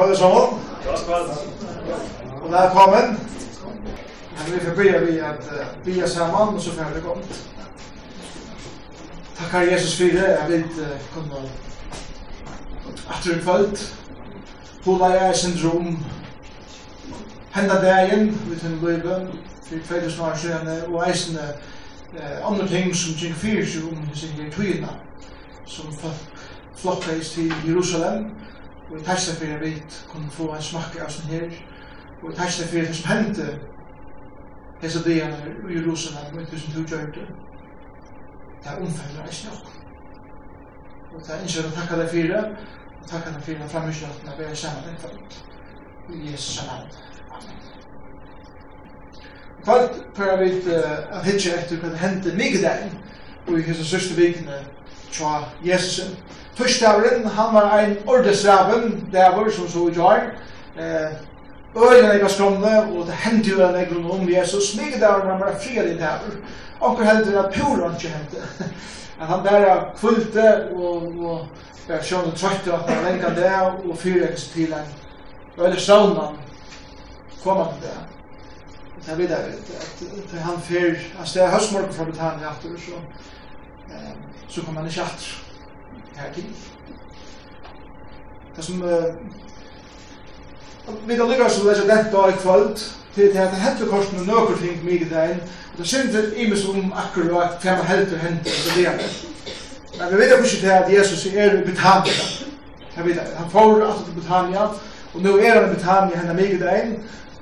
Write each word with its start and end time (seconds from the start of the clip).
kvöld 0.00 0.16
sammen. 0.16 0.48
God 0.86 0.98
kvöld. 1.06 1.30
Og 2.42 2.52
velkommen. 2.52 3.20
Her 4.36 4.54
vi 4.54 4.60
får 4.60 4.74
börja 4.74 5.00
vi 5.04 5.18
at 5.18 5.52
uh, 5.52 5.84
bia 5.84 6.08
saman, 6.08 6.54
og 6.54 6.60
så 6.60 6.70
får 6.70 6.84
det 6.94 7.02
godt. 7.02 7.50
Takkar 9.38 9.60
Jesus 9.60 9.96
for 9.96 10.04
det, 10.04 10.38
jeg 10.40 10.44
vil 10.48 10.64
uh, 10.64 11.14
komme 11.14 11.34
atter 13.10 13.34
en 13.34 13.40
kvöld. 13.40 13.94
Hula 14.84 15.06
jeg 15.06 15.36
syndrom. 15.36 16.04
Henda 17.54 17.74
dagen, 17.74 18.40
vi 18.50 18.58
tenner 18.58 18.82
løyven, 18.82 19.28
for 19.68 19.76
kveld 19.86 20.10
snart 20.10 20.38
sjøene, 20.38 20.86
og 20.86 21.08
eisene 21.08 21.40
eh, 22.14 22.50
andre 22.50 22.68
ting 22.68 22.96
som 22.96 23.14
kring 23.20 23.34
fyrir 23.34 23.66
seg 23.66 23.82
om 23.90 24.14
sin 24.14 24.52
tøyina, 24.52 24.88
som 25.66 25.92
flokkeis 26.76 27.30
til 27.30 27.52
Jerusalem, 27.66 28.30
og 28.90 29.00
i 29.00 29.04
tærsla 29.04 29.34
fyrir 29.34 29.52
jeg 29.52 29.60
veit 29.60 30.06
kunne 30.08 30.30
få 30.30 30.54
en 30.54 30.62
smakka 30.62 31.04
av 31.04 31.10
sin 31.10 31.30
her. 31.30 31.50
Og 32.22 32.32
i 32.32 32.36
tærsla 32.36 32.66
fyrir 32.66 32.86
det 32.86 32.96
som 32.96 33.10
hendte 33.10 33.58
hessa 34.82 35.02
dagene 35.04 35.54
i 35.70 35.78
Jerusalem 35.78 36.38
og 36.38 36.48
tusen 36.48 36.72
tog 36.72 36.84
gjør 36.84 37.06
det 37.06 37.28
det 38.62 38.70
er 38.70 38.80
omfællar 38.80 39.26
eis 39.26 39.44
nok 39.44 39.70
og 41.14 41.20
det 41.26 41.34
er 41.34 41.40
innskjøy 41.42 41.64
å 41.66 41.74
takka 41.74 41.96
deg 41.98 42.10
fyrir. 42.10 42.42
Og 43.00 43.06
takka 43.08 43.30
deg 43.34 43.42
fyrir 43.42 43.68
framhjørtna 43.68 44.34
vi 44.38 44.44
er 44.44 44.54
saman 44.54 44.90
enn 44.90 44.98
kvöld 45.02 45.38
i 46.14 46.30
Jesus 46.30 46.56
saman 46.56 46.90
Amen. 47.30 47.56
Kvöld 49.64 50.02
prøver 50.14 50.36
vi 50.44 50.50
at 51.12 51.24
hitje 51.24 51.56
etter 51.56 51.80
hva 51.80 51.90
det 51.90 52.02
hendte 52.02 52.36
mygdag 52.36 52.90
og 53.46 53.58
i 53.58 53.62
hese 53.62 53.84
sørste 53.84 54.14
vikene 54.14 54.60
tja 55.10 55.32
Jesus 55.64 56.00
Tørstavlen, 56.60 57.26
han 57.26 57.54
var 57.54 57.78
ein 57.78 57.96
ordesraven, 58.06 59.08
det 59.12 59.26
var 59.36 59.50
som 59.50 59.68
så 59.68 59.88
i 59.88 59.94
jar. 59.96 60.20
Eh, 60.76 61.10
Øyne 61.76 62.12
jeg 62.12 62.22
var 62.22 62.28
skromne, 62.28 62.78
og 62.92 63.06
det 63.06 63.14
hendte 63.14 63.50
jo 63.50 63.68
en 63.68 63.74
egen 63.74 64.10
om 64.10 64.28
Jesus. 64.28 64.76
Mye 64.76 65.00
der 65.00 65.08
var 65.08 65.38
bare 65.38 65.60
fri 65.60 65.78
av 65.78 65.86
din 65.86 65.98
her. 65.98 66.18
Anker 66.82 67.04
hendte 67.04 67.32
det 67.32 67.44
pura 67.54 67.88
han 67.88 67.94
ikke 67.96 68.08
hendte. 68.08 68.70
At 69.20 69.26
han 69.26 69.44
bare 69.44 69.76
kvulte, 69.96 70.68
og, 70.74 71.02
og 71.18 71.48
bare 71.88 72.02
skjønne 72.02 72.32
trøtte 72.36 72.72
at 72.74 72.90
han 72.90 73.04
lenka 73.04 73.30
det, 73.36 73.52
og 73.90 73.98
fyrreks 73.98 74.48
til 74.54 74.72
en 74.72 74.94
øyne 75.58 75.80
stravnmann 75.80 76.38
kom 77.44 77.56
han 77.56 77.74
til 77.74 77.88
det. 77.88 77.98
Det 79.06 79.12
er 79.12 79.16
videre 79.16 79.48
ikke, 79.48 79.78
at 80.34 80.40
han 80.40 80.60
fyr, 80.60 80.94
altså 81.18 81.38
det 81.38 81.46
er 81.46 81.54
høstmorgen 81.54 81.92
fra 81.92 82.04
Britannia, 82.04 82.50
så, 82.62 82.98
eh, 83.94 84.12
så 84.48 84.64
kom 84.64 84.76
han 84.76 84.86
ikke 84.86 85.02
atter 85.02 85.49
her 86.20 86.32
tid. 86.34 86.44
Det 88.56 88.64
som... 88.64 88.84
vi 91.06 91.16
kan 91.16 91.28
lykke 91.28 91.44
oss 91.46 91.60
å 91.60 91.68
lese 91.68 91.86
den 91.88 92.10
dag 92.12 92.32
i 92.32 92.38
kvöld, 92.42 92.82
til 93.14 93.22
at 93.22 93.52
det 93.54 93.66
at 93.66 93.88
korsen 93.90 94.20
og 94.22 94.26
nøkker 94.26 94.58
ting 94.60 94.84
mye 94.84 95.06
der 95.10 95.34
inn, 95.34 95.42
og 95.72 95.78
det 95.78 95.88
synes 95.88 96.16
i 96.36 96.46
meg 96.48 96.58
som 96.58 96.92
akkurat 96.92 97.58
hva 97.62 97.76
man 97.78 97.86
helter 97.86 98.22
hentet 98.22 98.66
og 98.66 98.76
det 98.76 98.86
er. 98.86 99.00
Men 99.98 100.12
vi 100.12 100.20
vet 100.20 100.34
ikke 100.38 100.60
til 100.60 100.74
at 100.74 100.92
Jesus 100.92 101.26
er 101.26 101.56
i 101.58 101.64
Betania. 101.64 102.12
Jeg 102.96 103.04
vet. 103.06 103.18
Han 103.36 103.50
får 103.50 103.86
alltid 103.86 104.04
til 104.04 104.20
Betania, 104.20 104.68
og 105.14 105.22
nå 105.22 105.36
er 105.38 105.60
han 105.60 105.70
i 105.70 105.74
Betania 105.74 106.20
henne 106.20 106.36
mye 106.38 106.58
der 106.60 106.82
inn. 106.82 106.94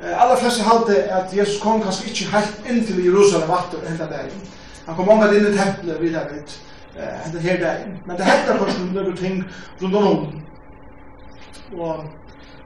Alla 0.03 0.37
fleste 0.39 0.63
halte 0.63 1.03
at 1.13 1.37
Jesus 1.37 1.61
kom 1.63 1.83
kanskje 1.83 2.11
ikke 2.11 2.31
helt 2.37 2.71
inn 2.71 2.85
til 2.87 3.05
Jerusalem 3.05 3.49
vatter 3.51 3.85
henne 3.87 4.11
der 4.11 4.29
inn. 4.29 4.49
Han 4.87 4.97
kom 4.97 5.07
mange 5.11 5.33
inn 5.35 5.49
i 5.51 5.57
tempelet 5.57 6.03
videre 6.03 6.39
ut 6.39 6.59
hentet 6.99 7.43
her 7.43 7.61
dagen. 7.63 7.99
Men 8.07 8.17
det 8.17 8.27
hette 8.29 8.59
først 8.59 8.85
når 8.95 9.11
du 9.11 9.17
ting 9.17 9.45
rundt 9.83 9.97
om 9.97 10.43
Og 11.79 12.05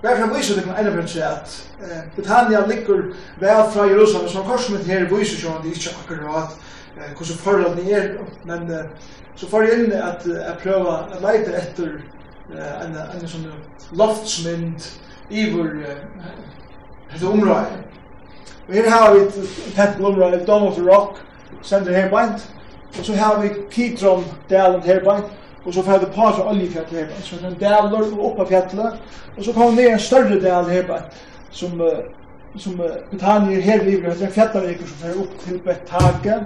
hver 0.03 0.17
fra 0.17 0.37
viser 0.37 0.55
det 0.55 0.65
kan 0.65 0.79
ene 0.79 0.93
fyrir 0.95 1.11
seg 1.11 1.25
at 1.27 1.53
eh, 1.83 1.99
Betania 2.17 2.67
ligger 2.67 3.03
vel 3.41 3.61
fra 3.75 3.87
Jerusalem, 3.87 4.29
så 4.29 4.43
som 4.59 4.75
mitt 4.75 4.87
her 4.87 5.05
viser 5.11 5.39
seg 5.39 5.51
at 5.51 5.65
det 5.65 5.75
ikke 5.77 5.95
akkurat 6.03 6.57
eh, 6.97 7.13
hvordan 7.17 7.39
forholdene 7.45 7.91
er, 7.91 8.09
men 8.45 8.71
eh, 8.71 9.13
så 9.35 9.49
får 9.51 9.63
jeg 9.63 9.79
inn 9.79 9.93
at 9.93 10.27
jeg 10.27 10.57
prøver 10.63 10.91
å 10.91 11.21
leite 11.23 11.55
etter 11.59 11.93
eh, 12.55 12.73
en, 12.85 12.99
en 12.99 13.31
sånn 13.31 13.47
loftsmynd 13.99 14.89
i 15.31 15.49
vår 15.55 15.71
eh, 15.87 17.23
område. 17.31 17.83
Og 18.69 18.75
her 18.75 18.91
har 18.91 19.15
vi 19.15 19.23
et 19.27 19.39
tett 19.77 20.03
område, 20.03 20.43
Dome 20.47 20.71
of 20.71 20.79
the 20.79 20.87
Rock, 20.87 21.23
sender 21.63 21.95
her 21.95 22.11
beint, 22.11 22.43
Og 22.99 23.05
så 23.05 23.15
har 23.17 23.41
vi 23.41 23.49
Kitron 23.71 24.25
dalen 24.51 24.83
her 24.83 25.01
bænt, 25.01 25.25
og 25.65 25.75
så 25.75 25.83
får 25.83 25.99
vi 25.99 26.07
par 26.15 26.41
av 26.41 26.49
oljefjallet 26.53 26.91
her 26.91 27.07
bænt. 27.07 27.25
Så 27.25 27.37
den 27.43 27.55
daler 27.61 28.19
og 28.19 28.41
av 28.41 28.49
fjallet, 28.49 28.99
og 29.37 29.45
så 29.45 29.53
kommer 29.53 29.71
vi 29.71 29.83
ned 29.83 29.93
en 29.93 29.99
større 29.99 30.41
dal 30.41 30.69
her 30.71 30.87
bænt, 30.87 31.23
som, 31.51 31.81
uh, 31.81 32.59
som 32.59 32.81
uh, 32.81 32.97
Betania 33.11 33.61
her 33.61 33.85
livet, 33.85 34.19
det 34.19 34.29
er 34.29 34.37
fjallavriker 34.37 34.87
som 34.87 35.05
får 35.05 35.23
opp 35.25 35.39
til 35.45 35.61
Betagen, 35.65 36.45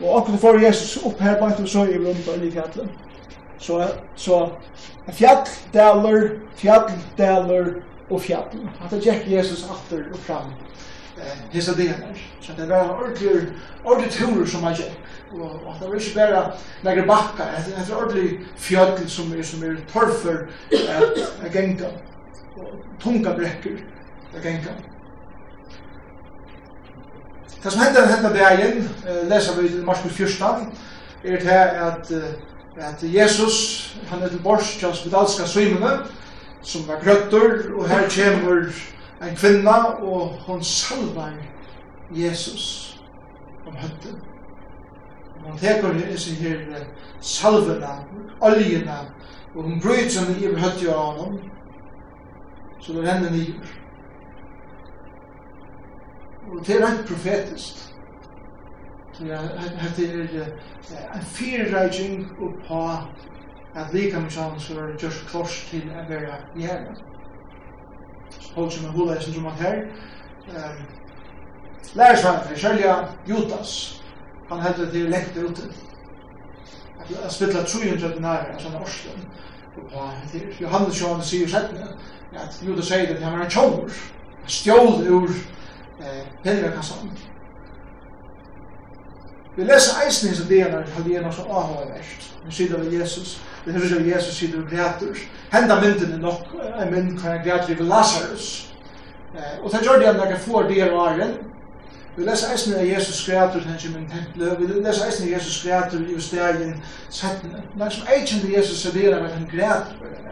og 0.00 0.16
akkurat 0.18 0.40
får 0.40 0.62
Jesus 0.64 0.96
opp 1.04 1.20
her 1.20 1.40
bænt, 1.40 1.60
og 1.60 1.68
så 1.68 1.84
er 1.84 1.92
vi 1.92 2.06
rundt 2.06 2.32
oljefjallet. 2.34 2.88
Så, 3.58 3.84
så 4.16 4.48
fjall, 5.12 5.46
daler, 5.74 6.28
fjall, 6.56 6.90
daler 7.18 7.70
og 8.10 8.20
fjall. 8.20 8.66
At 8.84 8.92
det 8.92 9.02
gikk 9.04 9.30
Jesus 9.32 9.64
atter 9.64 10.04
og 10.12 10.18
fram 10.26 10.52
hesa 11.52 11.74
delar. 11.74 12.18
Så 12.40 12.52
det 12.56 12.68
var 12.68 12.88
ordentlig, 12.88 13.48
ordentlig 13.84 14.12
turer 14.12 14.46
som 14.46 14.62
man 14.62 14.74
gikk. 14.74 14.98
Og 15.32 15.74
det 15.80 15.88
var 15.88 15.94
ikke 15.94 16.14
bare 16.14 16.42
negre 16.84 17.06
bakkar, 17.06 17.62
det 17.66 17.74
er 17.74 17.96
ordentlig 17.96 18.38
fjöll 18.56 19.08
som 19.08 19.32
er, 19.32 19.42
som 19.42 19.62
er 19.62 19.76
torfer 19.92 20.46
at 20.72 21.52
genga. 21.52 21.90
Tunga 23.00 23.34
brekker 23.34 23.80
at 24.36 24.42
genga. 24.42 24.76
Det 27.62 27.72
som 27.72 27.82
hendte 27.82 28.06
hendte 28.06 28.38
dagen, 28.38 28.90
leser 29.30 29.60
vi 29.60 29.68
i 29.68 29.84
Marskos 29.84 30.12
14, 30.12 30.68
er 31.24 31.38
det 31.40 31.50
at, 31.50 32.12
at 32.76 33.02
Jesus, 33.02 33.56
han 34.08 34.22
er 34.22 34.28
til 34.28 34.38
borsk, 34.38 34.82
hans 34.82 35.02
bedalska 35.02 35.46
svimene, 35.46 35.90
som 36.62 36.88
var 36.88 37.00
grøttur, 37.02 37.74
og 37.78 37.88
her 37.88 38.06
kommer 38.08 38.70
en 39.22 39.36
kvinna, 39.36 39.76
og 40.02 40.28
hon 40.46 40.64
salvar 40.64 41.32
Jesus 42.10 42.98
om 43.66 43.76
høtten. 43.76 44.20
Og 45.36 45.50
hon 45.50 45.58
teker 45.58 45.92
disse 45.92 46.34
her 46.34 46.84
salverna, 47.20 47.96
oljena, 48.40 48.98
og 49.54 49.62
hon 49.62 49.80
bryter 49.80 50.24
henne 50.24 50.40
i 50.40 50.48
over 50.48 50.58
høtten 50.58 50.88
av 50.88 51.02
honom, 51.04 51.38
så 52.80 52.92
det 52.92 53.08
renner 53.08 53.30
nyr. 53.30 53.74
Og 56.46 56.66
det 56.66 56.76
er 56.76 56.86
rent 56.86 57.06
profetisk. 57.08 57.82
Det 59.18 59.32
er 59.32 59.40
en 61.14 61.22
fyrreikning 61.22 62.28
oppa 62.40 63.06
at 63.74 63.94
lika 63.94 64.20
med 64.20 64.30
sjans 64.30 64.66
for 64.68 64.92
Josh 65.02 65.24
Klosh 65.28 65.70
til 65.70 65.88
å 65.90 66.04
være 66.08 66.36
hjemme 66.56 66.94
folk 68.56 68.72
som 68.72 68.86
er 68.86 68.94
hula 68.96 69.14
i 69.16 69.22
syndromat 69.22 69.60
her. 69.60 69.82
Um, 70.48 70.78
Lærersvanker, 71.94 72.56
Kjølja, 72.56 72.94
Jotas, 73.28 74.02
han 74.48 74.60
heldur 74.60 74.90
til 74.90 75.10
lengt 75.10 75.36
ute. 75.36 75.62
Han 76.98 77.30
spilla 77.30 77.64
300 77.64 78.20
nære, 78.20 78.52
altså 78.52 78.68
han 78.68 78.76
er 78.76 78.84
Oslen. 78.84 79.28
Johannes 80.60 81.02
Johan 81.02 81.22
sier 81.22 81.48
settene, 81.48 81.88
at 82.32 82.60
Jotas 82.66 82.88
sier 82.88 83.06
det, 83.06 83.22
han 83.24 83.38
var 83.38 83.44
en 83.44 83.50
tjomur, 83.50 83.90
stjål 84.46 85.08
ur 85.08 85.28
eh, 86.00 86.24
penrakassan. 86.44 87.12
Vi 89.56 89.64
leser 89.64 90.02
eisen 90.06 90.32
i 90.32 90.36
som 90.36 90.46
det 90.46 90.60
er 90.60 90.70
har 90.70 91.04
det 91.04 91.16
er 91.16 91.22
noe 91.22 91.32
så 91.32 91.42
avhåret 91.42 91.88
verst. 91.94 92.32
Vi 92.46 92.52
sitter 92.52 92.78
ved 92.78 92.92
Jesus. 92.92 93.40
Vi 93.64 93.72
sitter 93.72 93.98
ved 93.98 94.14
Jesus 94.14 94.34
sitter 94.34 94.58
og 94.62 94.68
græter. 94.70 95.20
Henda 95.52 95.80
mynden 95.80 96.12
er 96.12 96.18
nok 96.18 96.56
en 96.82 96.92
mynd 96.94 97.18
kan 97.20 97.30
jeg 97.30 97.42
græter 97.46 97.74
ved 97.74 97.86
Lazarus. 97.86 98.74
Og 99.62 99.72
det 99.72 99.80
gjør 99.82 99.98
det 99.98 100.20
at 100.22 100.30
jeg 100.30 100.40
får 100.40 100.62
det 100.62 100.82
av 100.82 100.94
åren. 100.94 101.34
Vi 102.16 102.24
leser 102.24 102.52
eisen 102.52 102.86
i 102.86 102.94
Jesus 102.94 103.30
græter 103.30 103.52
til 103.52 103.62
henne 103.62 103.98
min 103.98 104.10
tempelet. 104.10 104.60
Vi 104.60 104.66
leser 104.66 105.06
eisen 105.06 105.28
i 105.28 105.32
Jesus 105.32 105.66
græter 105.66 106.16
i 106.16 106.20
stegen 106.20 106.82
settene. 107.10 107.62
Men 107.78 107.90
som 107.90 108.06
eisen 108.16 108.50
i 108.50 108.56
Jesus 108.56 108.86
er 108.86 108.92
det 108.92 109.08
at 109.14 109.32
han 109.32 109.48
græter 109.50 109.96
for 109.98 110.04
det. 110.04 110.26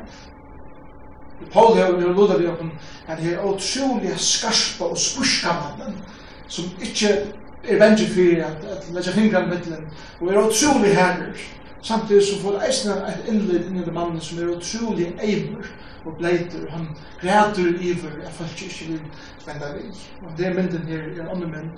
Paul 1.53 1.77
har 1.77 1.87
jo 1.87 2.13
lodet 2.13 2.43
vi 2.43 2.47
oppen 2.47 2.73
at 3.09 3.19
det 3.19 3.33
er 3.33 3.45
utrolig 3.45 4.15
skarpa 4.17 4.85
og 4.85 4.99
spurskammanden 4.99 6.05
som 6.49 6.65
ikke 6.83 7.35
er 7.69 7.79
vengi 7.79 8.07
fyrir 8.07 8.45
at, 8.45 8.65
at 8.77 8.89
leggja 8.95 9.13
fingran 9.13 9.49
middelen 9.49 9.87
og 10.21 10.29
er 10.29 10.39
utrolig 10.39 10.95
herrer 10.97 11.45
samtidig 11.83 12.23
som 12.27 12.43
får 12.43 12.63
eisne 12.69 12.97
et 13.09 13.29
innlid 13.29 13.67
inn 13.69 13.81
i 13.81 13.85
den 13.85 13.95
mannen 13.95 14.21
som 14.21 14.39
er 14.39 14.53
utrolig 14.57 15.11
eimur 15.23 15.67
og 16.05 16.17
bleitur. 16.19 16.69
Han 16.71 16.89
grætur 17.21 17.81
iver 17.81 18.19
at 18.25 18.33
folk 18.33 18.63
ikke 18.63 18.91
vil 18.93 19.01
spenda 19.39 19.73
vi 19.77 19.89
og 20.23 20.39
det 20.39 20.47
er 20.47 20.55
mynden 20.55 20.89
her 20.89 21.03
er 21.23 21.31
andre 21.31 21.49
mynd. 21.49 21.71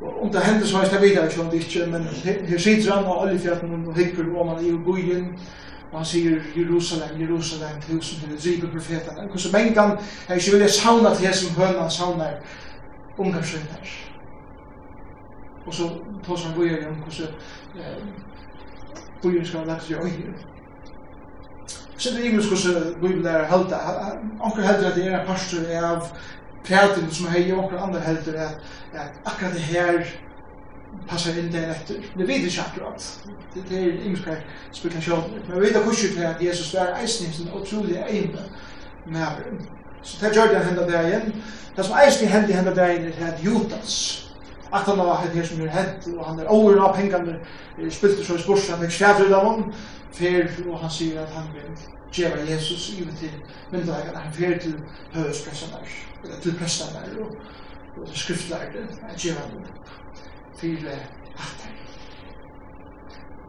Og 0.00 0.22
om 0.22 0.32
det 0.32 0.42
hendes 0.42 0.74
var 0.74 0.88
jeg 0.92 1.02
videre 1.02 1.26
ikke 1.26 1.42
om 1.42 1.50
det 1.50 1.60
ikke 1.62 1.86
men 1.90 2.02
her 2.48 2.58
sitter 2.58 2.94
han 2.94 3.04
og 3.04 3.20
alle 3.20 3.30
oljefjerten 3.30 3.86
og 3.88 3.94
hikker 3.96 4.24
og 4.38 4.46
man 4.46 4.56
er 4.56 4.68
i 4.68 4.84
bojen 4.86 5.28
Og 5.94 6.00
han 6.00 6.06
sier 6.10 6.40
Jerusalem, 6.56 7.20
Jerusalem, 7.20 7.76
tusen 7.86 8.20
til 8.20 8.38
drive 8.44 8.70
profetene. 8.72 9.28
Hvordan 9.30 9.52
mengan 9.52 9.90
er 10.28 10.34
ikke 10.34 10.50
vilja 10.50 10.68
sauna 10.68 11.14
til 11.14 11.24
jeg 11.24 11.34
som 11.34 11.54
høna 11.54 11.88
saunar 11.88 12.32
ungarsøyner 13.18 14.13
og 15.66 15.74
så 15.74 15.90
tås 16.26 16.44
han 16.44 16.54
bøyer 16.56 16.88
om 16.88 16.94
hvordan 16.94 17.28
byen 19.22 19.46
skal 19.46 19.66
lagt 19.66 19.82
seg 19.82 20.04
øyne. 20.04 20.34
Så 21.96 22.10
det 22.10 22.20
er 22.20 22.24
ikke 22.24 22.38
hvordan 22.38 22.94
Bibelen 23.00 23.26
er 23.26 23.46
heldig. 23.46 23.76
Anker 24.44 24.62
heldig 24.62 24.86
at 24.86 24.96
det 24.96 25.06
er 25.06 25.20
en 25.20 25.26
pastor 25.26 25.70
av 25.82 26.08
prætin 26.64 27.10
som 27.10 27.30
hei, 27.32 27.52
og 27.52 27.64
anker 27.64 27.80
andre 27.82 28.00
heldig 28.00 28.34
at, 28.34 28.60
at 28.92 29.20
akkurat 29.24 29.52
det 29.52 29.60
her 29.60 30.04
passar 31.08 31.38
inn 31.38 31.52
der 31.52 31.70
etter. 31.74 32.02
Det 32.18 32.28
vet 32.28 32.46
ikke 32.48 32.66
akkurat. 32.66 33.06
Det 33.54 33.78
er 33.78 34.04
imenska 34.04 34.36
spekulasjoner. 34.72 35.40
Men 35.48 35.56
vi 35.56 35.60
vet 35.60 35.76
ikke 35.76 36.14
til 36.14 36.22
at 36.22 36.42
Jesus 36.42 36.74
er 36.74 37.00
eisen 37.02 37.30
i 37.30 37.32
sin 37.32 37.50
utrolig 37.54 37.96
egne 37.96 38.44
mævren. 39.06 39.68
Så 40.02 40.16
det 40.20 40.34
gjør 40.34 40.46
det 40.46 40.64
hendet 40.64 40.92
der 40.92 41.06
igjen. 41.06 41.42
Det 41.76 41.84
som 41.84 41.96
eisen 42.06 42.28
i 42.28 42.30
der 42.30 42.90
igjen 42.90 43.12
er 43.18 43.32
at 43.32 43.44
Judas, 43.44 44.23
att 44.70 44.86
han 44.86 44.98
har 44.98 45.14
här 45.16 45.42
som 45.42 45.60
är 45.60 45.66
hett 45.66 46.06
och 46.06 46.26
han 46.26 46.38
är 46.38 46.48
over 46.48 46.76
av 46.76 46.96
pengarna 46.96 47.34
spilt 47.90 48.26
så 48.26 48.34
i 48.34 48.38
spurs 48.38 48.70
han 48.70 48.84
är 48.84 48.90
skjärd 48.90 49.32
av 49.32 49.44
honom 49.44 49.72
fer 50.12 50.50
och 50.68 50.78
han 50.78 50.90
säger 50.90 51.22
att 51.22 51.34
han 51.34 51.52
vill 51.52 51.76
geva 52.12 52.42
Jesus 52.42 52.98
even 52.98 53.16
till 53.16 53.30
myndagarna 53.70 54.18
han 54.18 54.32
fer 54.32 54.58
till 54.58 54.74
högspressarna 55.12 55.78
eller 56.24 56.36
till 56.40 56.58
prästarna 56.58 57.00
och, 57.20 58.02
och 58.02 58.08
skriftlärde 58.08 58.86
att 59.14 59.24
geva 59.24 59.40
honom 59.40 59.64
Men 60.62 60.86
hattar 61.36 61.70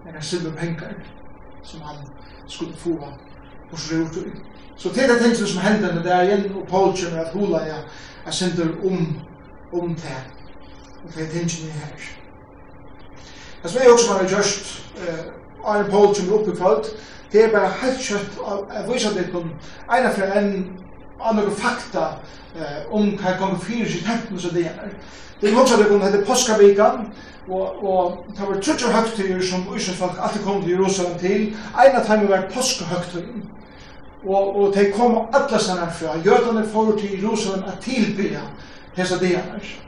några 0.05 0.21
silverpengar 0.21 1.13
som 1.63 1.81
han 1.81 1.95
skulle 2.47 2.73
få 2.73 3.13
hos 3.71 3.91
Reuter. 3.91 4.33
Så 4.77 4.89
det 4.89 5.01
är 5.01 5.07
som 5.45 5.61
händer 5.61 5.93
när 5.93 6.03
det 6.03 6.11
är 6.11 6.23
igen 6.23 6.55
och 6.55 6.67
Paul 6.67 6.97
kommer 6.97 7.21
att 7.21 7.33
hula 7.35 7.67
jag, 7.67 7.79
jag 8.25 8.33
synder 8.33 8.85
om, 8.85 9.19
om 9.71 9.95
det 9.95 10.34
og 11.05 11.11
det 11.15 11.23
er 11.23 11.31
tingene 11.31 11.71
her. 11.71 12.07
Det 13.63 13.71
som 13.71 13.81
jeg 13.81 13.91
også 13.91 14.13
har 14.13 14.29
gjørst, 14.29 14.81
Arne 15.65 15.89
Paul 15.89 16.15
kommer 16.15 16.39
opp 16.39 16.47
i 16.47 16.57
kvalt, 16.57 16.87
det 17.31 17.43
er 17.43 17.51
bare 17.51 17.71
helt 17.81 18.01
kjøtt 18.01 18.37
av 18.45 18.89
vise 18.89 19.09
at 19.09 19.17
det 19.17 19.31
kom 19.33 19.49
ene 19.91 20.11
fra 20.13 20.27
en 20.39 20.51
andre 21.19 21.51
fakta 21.51 22.03
om 22.91 23.09
hva 23.17 23.31
jeg 23.31 23.39
kommer 23.39 23.59
fyrir 23.59 23.89
sitt 23.89 24.05
henten 24.07 24.39
som 24.39 24.53
det 24.55 24.67
er. 24.69 24.93
Det 25.41 25.51
er 25.51 25.57
også 25.59 25.77
det 25.77 25.87
kom 25.89 26.01
hette 26.01 26.23
Påskavikan, 26.25 27.09
og, 27.49 27.83
og 27.83 28.25
det 28.37 28.47
var 28.47 28.61
trutjer 28.61 28.93
høgtider 28.93 29.41
som 29.43 29.65
Øysensfolk 29.73 30.17
alltid 30.21 30.43
kom 30.43 30.61
til 30.63 30.71
Jerusalem 30.71 31.17
til. 31.19 31.41
En 31.85 31.97
av 31.99 32.07
dem 32.07 32.29
var 32.29 32.47
Påskahøgtiden. 32.53 33.43
Og, 34.25 34.55
og 34.55 34.73
de 34.73 34.91
kom 34.95 35.17
alle 35.33 35.59
stedene 35.59 35.91
fra. 35.93 36.15
Jødene 36.25 36.63
får 36.69 36.95
til 36.99 37.19
Jerusalem 37.21 37.63
at 37.67 37.81
tilbya 37.83 38.41
hese 38.95 39.19
deler. 39.19 39.84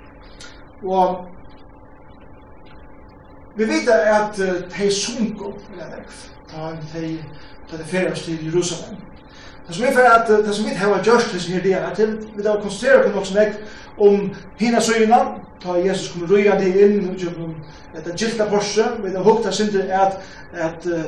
Og 0.84 1.26
vi 3.58 3.68
vet 3.68 3.90
at 3.90 4.40
uh, 4.40 4.56
de 4.78 4.92
sunko, 4.92 5.54
vil 5.70 5.80
jeg 5.80 5.88
nekv, 5.96 7.24
da 7.72 7.78
de 7.78 7.84
ferias 7.84 8.22
til 8.22 8.46
Jerusalem. 8.46 8.96
Det 9.68 9.76
som 9.76 9.86
vi 9.86 9.94
for 9.94 10.02
at 10.02 10.28
det 10.46 10.56
som 10.56 10.66
vi 10.66 10.74
har 10.74 11.04
gjørst 11.04 11.30
til 11.30 11.40
her, 11.40 11.64
det 11.64 11.74
er 11.74 11.86
at 11.86 12.00
vi 12.38 12.44
da 12.44 12.56
konstruerer 12.62 13.04
på 13.04 13.16
noe 13.16 13.26
som 13.26 13.36
nekv 13.36 13.56
om 13.98 14.36
hina 14.60 14.80
søgina, 14.80 15.18
ta 15.64 15.74
Jesus 15.74 16.12
kommer 16.14 16.30
røya 16.32 16.60
det 16.60 16.76
inn, 16.76 17.10
og 17.10 17.16
det 17.18 18.12
er 18.14 18.16
gilta 18.16 18.46
borse, 18.50 18.86
vi 19.04 19.12
da 19.14 19.24
hukta 19.26 19.52
synder 19.52 19.90
at, 20.04 20.20
at 20.54 20.86
uh, 20.86 21.02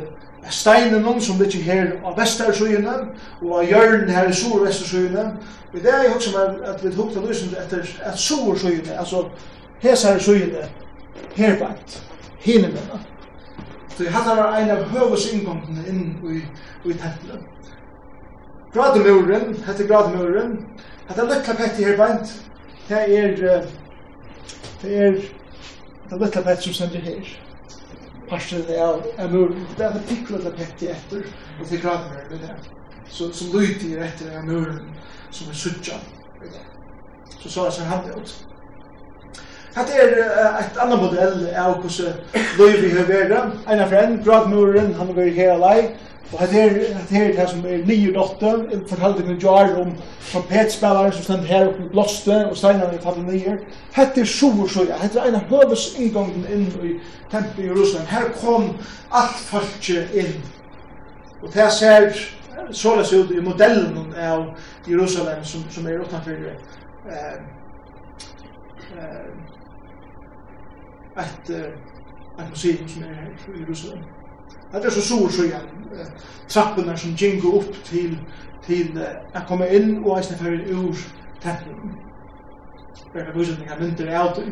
steinen 0.50 1.02
noen 1.04 1.22
som 1.22 1.40
ligger 1.40 1.64
her 1.64 1.94
av 2.06 2.18
vestersøyene, 2.18 2.96
og 3.42 3.60
av 3.60 3.70
hjørnen 3.70 4.10
her 4.10 4.30
i 4.30 4.34
sur-vestersøyene. 4.34 5.32
vi 5.74 5.80
da 5.80 5.90
er 5.90 6.10
jo 6.10 6.20
som 6.20 6.36
at 6.66 6.84
vi 6.84 6.96
hukta 6.96 7.20
løsning 7.20 7.56
etter 7.62 7.86
at 8.04 8.20
sur-søyene, 8.20 8.98
altså 9.00 9.30
hesar 9.82 10.20
søyene 10.20 10.70
herbeint, 11.36 12.04
hinemene. 12.40 13.00
Så 13.96 14.04
jeg 14.04 14.14
hadde 14.14 14.36
vært 14.38 14.62
en 14.62 14.72
av 14.76 14.84
høves 14.94 15.26
inngångene 15.34 15.86
inn 15.92 16.04
i, 16.32 16.42
i 16.88 16.96
tempelen. 16.96 17.44
Grademuren, 18.74 19.56
hette 19.66 19.88
grademuren, 19.90 20.56
hette 21.10 21.26
løtla 21.26 21.56
petti 21.58 21.88
herbeint, 21.88 22.34
det 22.90 23.02
er, 23.18 23.36
det 24.82 24.98
er, 25.04 25.20
det 26.10 26.16
er 26.16 26.22
løtla 26.24 26.44
petti 26.46 26.70
som 26.70 26.78
sender 26.82 27.06
her. 27.06 27.32
Parsen 28.30 28.68
av, 28.78 29.08
av 29.18 29.32
muren, 29.34 29.66
det 29.78 29.88
er 29.88 29.96
det 29.98 30.06
tikk 30.12 30.36
løtla 30.36 30.54
petti 30.60 30.92
etter, 30.94 31.26
og 31.58 31.66
det 31.66 31.80
er 31.80 31.86
grademuren 31.88 32.36
det 32.36 32.54
er. 32.54 32.68
Så, 33.10 33.32
som 33.34 33.56
lyder 33.56 34.04
etter 34.06 34.36
av 34.38 34.46
muren, 34.46 34.84
som 35.32 35.50
er 35.50 35.58
suttja, 35.58 35.98
så 37.40 37.50
så 37.50 37.66
er 37.68 37.90
han 37.90 38.06
det 38.06 38.16
også. 38.20 38.49
Hatt 39.76 39.90
er 39.94 40.16
eit 40.58 40.78
anna 40.82 40.98
modell 40.98 41.44
av 41.54 41.80
hvordan 41.82 42.16
løyvi 42.58 42.88
vi 42.88 42.96
har 42.98 43.10
vært. 43.10 43.58
Einar 43.70 43.90
for 43.90 44.02
en, 44.02 44.22
gradmuren, 44.26 44.94
han 44.98 45.12
har 45.12 45.18
vært 45.18 45.38
her 45.38 45.52
alai. 45.58 45.92
Og 46.32 46.40
hatt 46.40 46.54
er 46.54 46.76
det 47.34 47.46
som 47.50 47.64
er 47.66 47.86
nye 47.90 48.12
dotter, 48.14 48.60
jeg 48.70 48.82
fortalte 48.90 49.24
min 49.26 49.40
jar 49.42 49.72
om 49.82 49.96
trompetspillare 50.32 51.12
som 51.14 51.24
stendt 51.26 51.48
her 51.50 51.68
oppe 51.72 51.88
i 51.88 51.90
blåste, 51.90 52.36
og 52.50 52.58
steinar 52.58 52.94
i 52.94 53.02
fallet 53.02 53.26
nye. 53.26 53.56
Hatt 53.96 54.18
er 54.18 54.30
sjoversøya, 54.30 55.00
hatt 55.02 55.18
er 55.18 55.26
einar 55.26 55.48
høves 55.50 55.88
inngången 55.98 56.46
inn 56.54 56.68
i 56.86 56.94
tempel 57.32 57.66
i 57.66 57.70
Jerusalem. 57.72 58.06
Her 58.14 58.30
kom 58.42 58.70
alt 59.10 59.42
falskje 59.50 60.06
inn. 60.22 60.36
Og 61.42 61.50
det 61.54 61.72
ser 61.74 62.14
såles 62.72 63.14
ut 63.14 63.32
i 63.32 63.42
modellen 63.42 64.14
av 64.14 64.52
Jerusalem 64.88 65.42
som, 65.44 65.66
som 65.74 65.88
er 65.88 66.02
utanfor 66.04 66.46
eh, 67.10 67.38
eh, 68.98 69.30
at 71.20 71.52
at 72.40 72.50
musikken 72.50 73.04
er 73.04 73.54
i 73.56 73.60
Jerusalem. 73.62 74.04
Det 74.72 74.86
er 74.86 74.90
så 74.90 75.02
stor 75.02 75.30
så 75.30 75.44
igjen 75.44 75.80
trappene 76.50 76.98
som 76.98 77.16
gingo 77.18 77.58
opp 77.58 77.74
til 77.84 78.18
til 78.66 79.06
att 79.34 79.48
komme 79.48 79.68
inn 79.68 80.04
og 80.04 80.18
eisne 80.18 80.38
fyrir 80.38 80.74
ur 80.74 80.96
tempelen. 81.42 81.96
Det 83.14 83.22
er 83.22 83.34
viset 83.34 83.60
meg 83.60 83.80
myndir 83.80 84.08
er 84.08 84.20
alltid. 84.20 84.52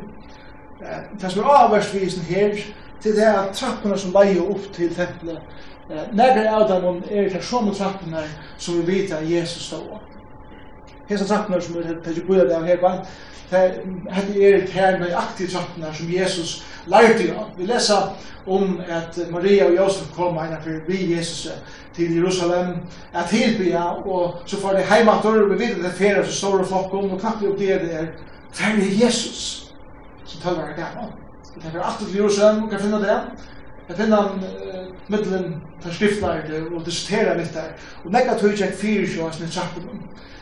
Det 1.21 1.31
som 1.31 1.43
er 1.43 1.49
avverst 1.49 1.93
visen 1.93 2.23
her, 2.23 2.55
til 3.01 3.15
det 3.15 3.27
at 3.27 3.53
trappene 3.53 3.97
som 3.97 4.13
leier 4.15 4.41
opp 4.41 4.71
til 4.73 4.95
tempelet, 4.95 5.41
nekker 6.13 6.49
av 6.49 6.67
dem 6.69 7.03
er 7.09 7.29
det 7.29 7.43
sånne 7.43 7.73
trappene 7.73 8.23
som 8.57 8.79
vi 8.79 8.87
vet 8.87 9.13
at 9.13 9.29
Jesus 9.29 9.67
står. 9.69 10.01
Hesa 11.09 11.25
trappene 11.25 11.61
som 11.61 11.77
vi 11.77 11.83
tar 11.83 12.11
ikke 12.11 12.27
bøyde 12.27 12.55
av 12.55 12.65
her, 12.65 12.81
Det 13.49 13.59
er 13.59 14.57
et 14.57 14.69
her 14.69 14.99
med 14.99 15.13
aktiv 15.15 15.47
trappene 15.49 15.93
som 15.93 16.09
Jesus 16.11 16.63
lærte 16.87 17.29
av. 17.31 17.51
Vi 17.57 17.65
leser 17.65 18.09
om 18.47 18.79
at 18.87 19.19
Maria 19.31 19.67
og 19.67 19.75
Josef 19.75 20.09
kom 20.15 20.39
inn 20.43 20.55
for 20.63 20.83
vi 20.87 21.15
Jesus 21.15 21.47
til 21.95 22.15
Jerusalem 22.15 22.75
at 23.13 23.29
tilbya, 23.29 23.83
og 24.05 24.41
så 24.45 24.59
får 24.61 24.77
de 24.77 24.83
heimator 24.91 25.39
og 25.43 25.53
at 25.53 25.79
det 25.83 25.93
fyrir 25.95 26.23
så 26.25 26.31
store 26.31 26.83
om, 26.91 27.11
og 27.11 27.19
knappt 27.19 27.47
opp 27.47 27.59
det 27.59 27.79
det 27.81 27.93
er 27.93 28.07
færre 28.53 28.91
Jesus 29.05 29.73
som 30.25 30.41
tøller 30.41 30.67
det 30.67 30.75
gammel. 30.75 31.11
Vi 31.55 31.61
tenker 31.61 31.81
at 31.81 31.99
til 31.99 32.15
Jerusalem, 32.15 32.63
og 32.63 32.69
kan 32.69 32.79
finne 32.79 32.99
det. 32.99 33.19
Jeg 33.89 33.97
finner 33.97 34.21
han 34.21 34.43
uh, 34.43 34.87
middelen 35.07 35.55
til 35.81 35.93
skriftlærde 35.93 36.63
og 36.75 36.85
diskuterer 36.85 37.37
litt 37.37 37.53
der. 37.53 37.71
Og 38.03 38.11
nekka 38.11 38.35
tog 38.35 38.51
ikke 38.51 38.73
fyrir 38.75 39.07
seg 39.07 39.23
hans 39.23 39.39
med 39.39 39.53
trappen 39.55 39.96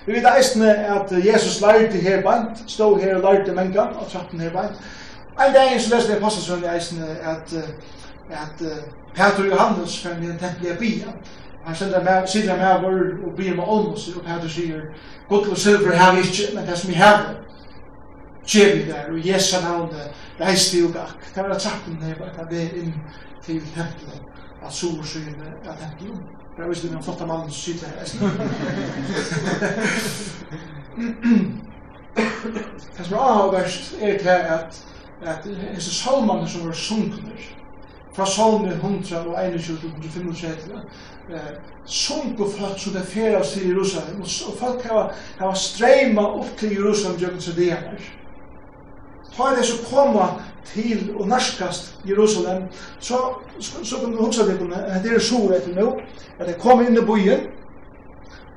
Vi 0.05 0.13
vet 0.13 0.27
eisne 0.38 0.69
at 0.69 1.12
Jesus 1.25 1.62
lærte 1.62 1.97
her 1.97 2.21
bant, 2.21 2.63
stod 2.67 3.00
her 3.01 3.15
og 3.15 3.24
lærte 3.25 3.55
menga, 3.55 3.81
og 3.81 4.12
trappen 4.12 4.39
her 4.39 4.51
bant. 4.53 4.77
En 5.47 5.53
dag 5.53 5.81
så 5.81 5.95
leste 5.95 6.12
jeg 6.12 6.21
apostelsøren 6.21 6.63
i 6.63 6.75
eisne 6.75 7.07
at, 7.07 7.53
at 8.29 8.62
Peter 9.15 9.45
Johannes 9.45 10.03
fram 10.03 10.24
i 10.24 10.25
en 10.25 10.38
tempel 10.39 10.71
i 10.71 10.77
bia. 10.79 11.12
han 11.65 11.75
sender 11.75 12.03
meg, 12.03 12.27
sier 12.29 12.51
han 12.51 12.62
her 12.62 12.81
vår 12.83 13.00
og 13.25 13.31
bia 13.38 13.55
med 13.57 13.63
om 13.63 13.88
og 13.95 14.21
Peter 14.25 14.50
sier, 14.50 14.81
Gud 15.29 15.47
og 15.50 15.57
silver 15.57 15.95
har 15.97 16.13
vi 16.13 16.21
ikke, 16.21 16.51
men 16.55 16.67
det 16.67 16.77
som 16.77 16.89
vi 16.89 16.95
har, 16.95 17.17
det. 17.17 17.38
kjer 18.45 18.75
vi 18.75 18.91
der, 18.91 19.09
og 19.09 19.27
Jesu 19.27 19.62
navn, 19.62 19.89
reiste 20.41 20.79
jo 20.79 20.91
gakk. 20.93 21.25
Det 21.35 21.43
var 21.43 21.57
trappen 21.57 21.97
her, 22.03 22.15
bant, 22.19 22.39
at 22.39 22.51
vi 22.51 22.62
er 22.62 22.77
inn 22.83 22.93
til 23.45 23.62
tempelet, 23.74 24.21
at 24.65 24.74
solsynet 24.74 25.65
av 25.65 25.79
tempelet. 25.81 26.44
Det 26.55 26.63
er 26.63 26.67
visst 26.71 26.83
en 26.88 27.03
flotta 27.03 27.25
mann 27.25 27.51
som 27.51 27.51
sitter 27.51 27.88
her. 27.88 28.05
Det 32.95 33.05
som 33.05 33.13
er 33.13 33.19
avhverst 33.19 33.95
er 34.00 34.17
til 34.19 34.29
at 34.29 34.85
at 35.24 35.47
disse 35.75 35.93
salmene 35.93 36.50
som 36.50 36.67
var 36.67 36.74
sunkner 36.74 37.45
fra 38.15 38.25
salme 38.25 38.71
121 38.71 39.59
til 39.59 39.89
135 39.89 40.81
sunk 41.85 42.39
og 42.39 42.51
folk 42.57 42.79
som 42.79 42.93
det 42.93 43.05
fyrir 43.07 43.38
oss 43.39 43.51
til 43.53 43.67
Jerusalem 43.67 44.21
og 44.21 44.57
folk 44.59 44.83
har, 44.83 45.15
har 45.39 45.53
streima 45.53 46.21
opp 46.21 46.57
til 46.57 46.75
Jerusalem 46.77 47.19
gjøkken 47.19 47.41
seg 47.41 47.57
det 47.59 47.71
ta 49.38 49.51
det 49.56 49.65
så 49.68 49.82
koma 49.89 50.30
til 50.65 51.12
og 51.20 51.27
narskast 51.27 51.94
Jerusalem, 52.08 52.63
så, 53.00 53.18
så, 53.60 53.84
så 53.84 54.00
kan 54.01 54.12
du 54.12 54.24
huske 54.25 54.48
det, 54.48 54.60
det 55.04 55.13
er 55.13 55.20
så 55.20 55.42
etter 55.56 55.75
nå, 55.75 55.92
at 56.39 56.48
jeg 56.48 56.60
kom 56.62 56.82
inn 56.82 56.98
i 56.98 57.06
byen, 57.06 57.46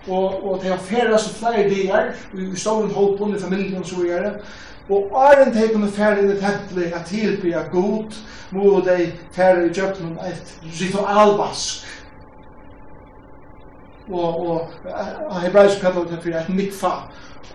og, 0.08 0.44
og 0.44 0.62
det 0.62 0.70
er 0.70 0.76
har 0.76 0.84
færast 0.84 1.36
flere 1.36 1.68
dier, 1.68 2.14
og 2.32 2.40
vi 2.40 2.56
står 2.56 2.84
en 2.84 2.94
håp 2.96 3.20
under 3.20 3.40
familien 3.40 3.84
så 3.84 4.06
gjør 4.06 4.22
det, 4.24 4.32
og 4.88 5.12
æren 5.20 5.52
til 5.52 5.68
kunne 5.74 5.90
fære 5.92 6.22
inn 6.22 6.32
i 6.32 6.40
tempelet, 6.40 6.94
at 6.96 7.10
tilbyr 7.10 7.68
god, 7.72 8.16
må 8.50 8.80
de 8.80 9.10
fære 9.36 9.66
i 9.66 9.72
djøkken 9.76 10.14
et 10.24 10.54
ritualvask, 10.80 11.84
og 14.12 14.48
og 14.48 14.68
han 15.32 15.42
hebraisk 15.42 15.80
kallar 15.80 16.04
det 16.04 16.22
fyrir 16.22 16.38
eitt 16.38 16.48
mikfa. 16.48 16.92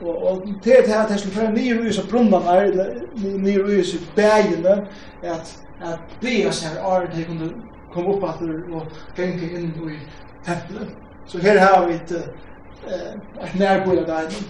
Og 0.02 0.24
og 0.24 0.48
det 0.64 0.90
er 0.90 1.04
at 1.04 1.12
hessu 1.12 1.30
fyrir 1.30 1.54
nýr 1.54 1.84
í 1.88 1.94
så 1.94 2.08
brunnar 2.10 2.64
eller 2.64 2.96
nýr 3.18 3.70
í 3.80 3.84
så 3.84 3.98
bægina 4.16 4.82
at 5.24 5.56
at 5.82 6.00
bæja 6.22 6.52
sær 6.52 6.80
ar 6.82 7.08
det 7.16 7.28
kunnu 7.28 7.50
koma 7.94 8.14
upp 8.16 8.24
at 8.24 8.42
og 8.74 8.88
ganga 9.16 9.50
inn 9.58 9.74
í 9.90 9.98
templet. 10.46 10.90
Så 11.26 11.40
her 11.40 11.60
har 11.60 11.88
vi 11.88 11.94
et 11.94 12.12
eh 13.42 13.60
nærbuð 13.60 14.10
av 14.10 14.30
det. 14.30 14.44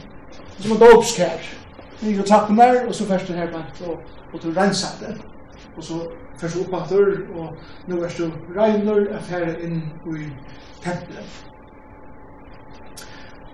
Som 0.60 0.72
ein 0.72 0.79
dopskær. 0.79 1.39
Ni 2.01 2.15
går 2.15 2.24
tappen 2.24 2.57
der 2.57 2.88
og 2.88 2.95
så 2.95 3.05
først 3.05 3.27
her 3.27 3.51
bak 3.51 3.88
og 3.88 4.00
og 4.33 4.43
du 4.43 4.51
rensar 4.60 4.98
det. 5.00 5.17
Og 5.77 5.83
så 5.83 5.93
først 6.38 6.55
upp 6.55 6.74
aftur 6.74 7.17
og 7.36 7.57
nú 7.88 8.03
er 8.03 8.10
du 8.17 8.31
reinur 8.55 9.07
at 9.15 9.24
fer 9.24 9.55
inn 9.63 9.81
í 10.05 10.29
templet. 10.83 11.52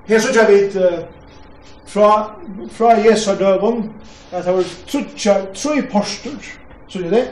Her 0.10 0.20
så 0.20 0.46
vi 0.48 0.80
uh, 0.80 1.00
fra, 1.86 2.36
fra 2.72 2.96
Jesu 2.98 3.32
døven, 3.40 3.94
at 4.32 4.46
det 4.46 4.54
var 4.54 4.64
trutja, 4.88 5.36
tre 5.54 5.82
poster, 5.92 6.40
så 6.88 7.00
er 7.00 7.10
det, 7.10 7.26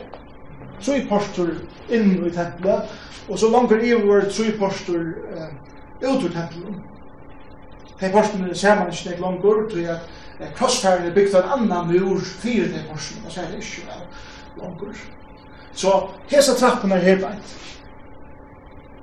tre 0.86 1.00
poster 1.10 1.56
inn 1.90 2.12
i 2.22 2.30
tempelet, 2.30 2.94
og 3.30 3.40
så 3.40 3.50
langt 3.50 3.74
i 3.82 3.94
var 3.94 4.30
tre 4.30 4.52
poster 4.60 5.10
uh, 5.34 5.50
ut 6.04 6.24
ur 6.24 6.30
tempelet. 6.30 6.78
De 8.00 8.10
postene 8.14 8.56
ser 8.56 8.76
man 8.76 8.94
ikke 8.94 9.10
det 9.10 9.20
langt 9.20 9.46
ut, 9.46 9.74
og 9.74 9.80
at 9.90 10.00
eh, 10.40 10.54
krossfæren 10.56 11.06
er 11.06 11.14
bygd 11.14 11.36
av 11.36 11.44
en 11.44 11.72
annan 11.72 11.88
mur, 11.90 12.20
fire 12.22 12.68
de 12.70 12.84
og 12.94 13.00
så 13.32 13.42
er 13.42 13.48
det 13.52 13.58
ikke 13.58 13.88
langt 14.62 14.82
ut. 14.82 15.08
Så 15.74 15.96
hesa 16.30 16.54
trappen 16.54 16.92
er 16.92 17.02
helt 17.02 17.26
veit 17.26 17.58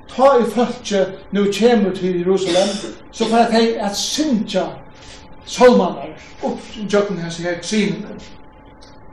ta 0.09 0.39
i 0.41 0.51
folket 0.51 1.07
nu 1.33 1.45
kjemur 1.53 1.91
til 1.91 2.19
Jerusalem, 2.19 2.69
så 3.13 3.29
får 3.29 3.37
jeg 3.37 3.77
at 3.81 3.97
syndja 3.97 4.65
solmanar 5.45 6.09
upp 6.43 6.61
i 6.77 6.87
jokken 6.93 7.19
hans 7.19 7.37
her 7.37 7.59
ksinen. 7.61 8.21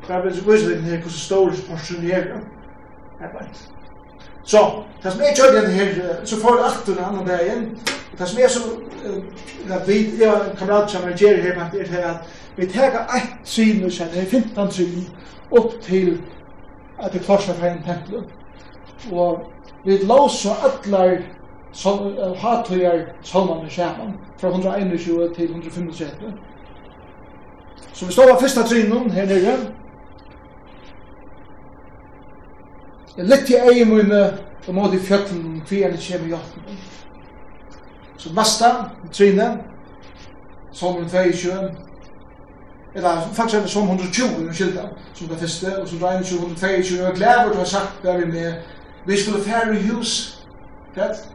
Det 0.07 0.15
er 0.15 0.21
veldig 0.23 0.47
visselig 0.47 0.83
her 0.83 0.97
hvordan 0.97 1.11
stor 1.11 1.53
porsen 1.69 2.01
her 2.01 2.23
er 3.21 3.29
bænt. 3.37 3.69
Så, 4.43 4.83
det 5.03 5.11
som 5.11 5.21
er 5.21 5.35
kjøkken 5.35 5.71
her, 5.71 6.15
så 6.25 6.39
får 6.41 6.55
jeg 6.57 6.65
alt 6.65 6.89
under 6.89 7.05
andre 7.05 7.37
dagen, 7.37 7.79
det 8.19 8.27
som 8.27 8.39
er 8.43 8.47
så, 8.47 8.59
det 9.67 9.87
vi, 9.87 10.21
jeg 10.21 10.31
var 10.31 10.43
en 10.43 10.57
kamerat 10.57 10.91
som 10.91 11.03
er 11.03 11.17
gjerrig 11.17 11.43
her, 11.43 11.69
det 11.71 11.87
er 11.99 12.07
at 12.09 12.17
vi 12.57 12.65
tega 12.65 13.05
eit 13.15 13.29
trin, 13.45 13.83
det 13.83 14.21
er 14.21 14.25
15 14.25 14.69
trin, 14.69 15.07
opp 15.51 15.81
til 15.81 16.21
at 16.99 17.13
det 17.13 17.21
klorsar 17.21 17.53
fra 17.53 17.67
en 17.67 17.83
tempel. 17.85 18.23
Og 19.11 19.51
vi 19.85 19.97
låsa 19.97 20.55
allar 20.67 21.17
hatøyar 22.41 23.05
salmane 23.23 23.69
saman 23.69 24.17
fra 24.37 24.49
121 24.49 25.35
til 25.35 25.43
135. 25.43 26.33
Så 27.93 28.05
vi 28.05 28.11
står 28.11 28.31
av 28.31 28.41
fyrsta 28.41 28.63
trinnen 28.67 29.11
her 29.11 29.25
nere. 29.25 29.57
Jeg 33.17 33.27
litt 33.27 33.49
i 33.51 33.59
egen 33.59 33.89
munne 33.91 34.21
og 34.67 34.75
måte 34.75 34.97
i 34.97 35.03
fjøkken 35.03 35.61
for 35.67 35.85
en 35.87 35.97
kjem 35.97 36.25
i 36.25 36.33
hjelpen. 36.33 36.81
Så 38.17 38.31
neste 38.37 38.69
trinne, 39.11 39.47
salmen 40.73 41.09
22, 41.09 41.55
eller 42.95 43.21
faktisk 43.33 43.57
er 43.57 43.61
det 43.61 43.69
som 43.69 43.89
120 43.89 44.25
i 44.25 44.45
unnskyldda, 44.45 44.83
som 45.13 45.27
det 45.27 45.39
første, 45.39 45.81
og 45.81 45.87
som 45.87 45.99
det 45.99 46.07
er 46.07 46.19
122, 46.19 47.07
og 47.07 47.15
glæver 47.15 47.51
å 47.51 47.57
ha 47.57 47.65
sagt 47.65 48.03
der 48.03 48.17
vi 48.21 48.31
med 48.31 48.53
Vi 49.05 49.17
skulle 49.17 49.43
fære 49.43 49.79
i 49.79 49.87
hus, 49.87 50.39
vet, 50.95 51.29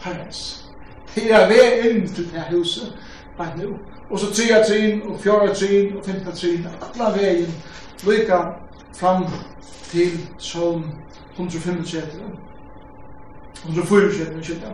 herrens. 0.00 0.64
Det 1.14 1.32
er 1.32 1.46
ved 1.46 1.90
inn 1.90 2.14
til 2.14 2.32
det 2.32 2.44
huset, 2.50 2.98
bare 3.38 3.56
nu. 3.56 3.76
Og 4.10 4.18
så 4.18 4.34
tida 4.34 4.62
trin, 4.68 5.02
og 5.02 5.20
fjorda 5.20 5.54
trin, 5.54 5.96
og 5.96 6.04
femta 6.04 6.30
trin, 6.30 6.66
alla 6.82 7.10
vegin, 7.16 7.54
lykka 8.06 8.38
fram 8.96 9.26
til 9.82 10.28
som 10.38 10.84
135. 11.32 12.06
134, 13.64 14.44
skylda. 14.44 14.66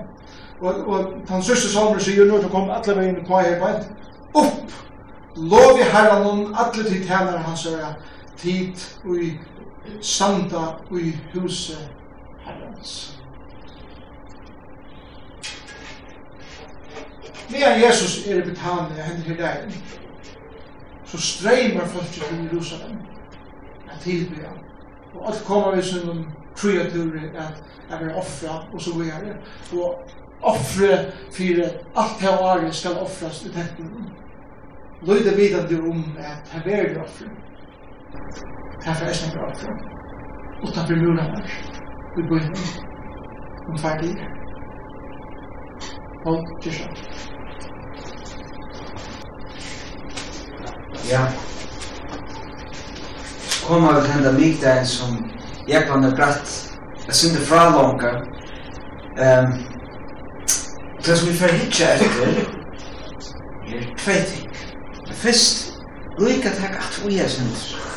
Og, 0.61 0.75
og 0.75 1.13
den 1.29 1.43
sørste 1.43 1.69
salmer 1.69 1.99
sier 1.99 2.25
nå, 2.25 2.39
du 2.43 2.49
kom 2.49 2.71
alla 2.71 2.99
vegin, 2.99 3.25
på 3.27 3.39
her 3.39 3.61
bare 3.61 3.85
opp, 4.35 4.73
lov 5.37 5.79
i 5.81 5.91
herran, 5.93 6.55
alle 6.55 6.85
tid 6.85 7.05
tænare 7.05 7.39
hans 7.39 7.67
herra, 7.67 7.95
tid 8.37 8.87
og 9.05 9.19
i 9.23 9.33
standa 10.01 10.57
og 10.91 11.01
i 11.01 11.13
huset 11.35 11.91
hans. 12.85 13.19
Medan 17.51 17.81
Jesus 17.81 18.27
er 18.27 18.35
i 18.35 18.41
Betania, 18.41 19.03
hendur 19.03 19.35
her 19.35 19.37
der, 19.37 19.71
så 21.05 21.19
streymar 21.19 21.87
folk 21.87 22.07
til 22.07 22.49
Jerusalem 22.53 22.99
at 23.91 24.01
tilbyr. 24.01 24.49
Og 25.15 25.29
alt 25.29 25.45
kommer 25.45 25.77
vi 25.77 25.83
som 25.83 26.11
en 26.11 26.27
kreatur, 26.57 27.13
at 27.35 27.65
jeg 27.91 27.99
vil 28.01 28.15
offra, 28.15 28.67
og 28.73 28.81
så 28.81 28.99
vil 28.99 29.07
jeg. 29.07 29.37
Og 29.73 29.99
offre 30.43 31.13
fyrir 31.33 31.69
alt 31.97 32.21
her 32.21 32.39
året 32.43 32.75
skal 32.75 32.91
offras 32.91 33.45
i 33.45 33.49
tempelen. 33.49 34.09
Løyde 35.03 35.37
vidande 35.37 35.81
om 35.91 36.17
at 36.19 36.49
her 36.53 36.77
er 36.77 36.89
det 36.89 37.03
offre. 37.03 37.27
Her 38.85 38.93
er 38.93 39.13
det 39.13 39.41
offre. 39.53 39.69
Utanfor 40.63 40.97
murene 40.97 41.84
i 42.19 42.29
bønnen 42.29 42.57
om 43.69 43.79
ferdig. 43.79 44.17
og 46.27 46.47
til 46.63 46.73
kyrkja. 46.73 47.05
Ja. 51.11 51.25
Koma 53.67 54.01
vi 54.01 54.07
til 54.07 54.25
den 54.25 54.37
vikdagen 54.41 54.87
som 54.87 55.31
Jekvann 55.69 56.05
er 56.05 56.17
bratt. 56.17 56.71
Jeg 57.07 57.15
synes 57.15 57.37
det 57.37 57.47
fra 57.47 57.65
langt. 57.77 58.05
Um, 59.25 59.53
det 61.07 61.19
som 61.19 61.29
vi 61.29 61.37
får 61.37 61.47
hitje 61.47 61.85
etter 61.95 62.09
er 63.75 63.95
tvei 63.99 64.21
ting. 64.31 64.51
det 65.09 65.15
Først, 65.15 65.73
lykka 66.21 66.51
takk 66.61 66.77
at 66.81 67.03
vi 67.07 67.19
er 67.19 67.29
sindur. 67.29 67.94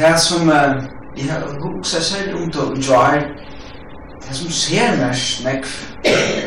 det 0.00 0.20
som 0.20 0.48
uh, 0.48 0.84
jeg 1.16 1.32
har 1.32 1.58
hukset 1.60 2.02
selv 2.02 2.36
om 2.36 2.50
det 2.52 2.60
og 2.60 2.76
gjør, 2.76 3.20
det 4.22 4.36
som 4.36 4.50
ser 4.50 4.96
meg 5.00 5.14
snakk, 5.16 5.66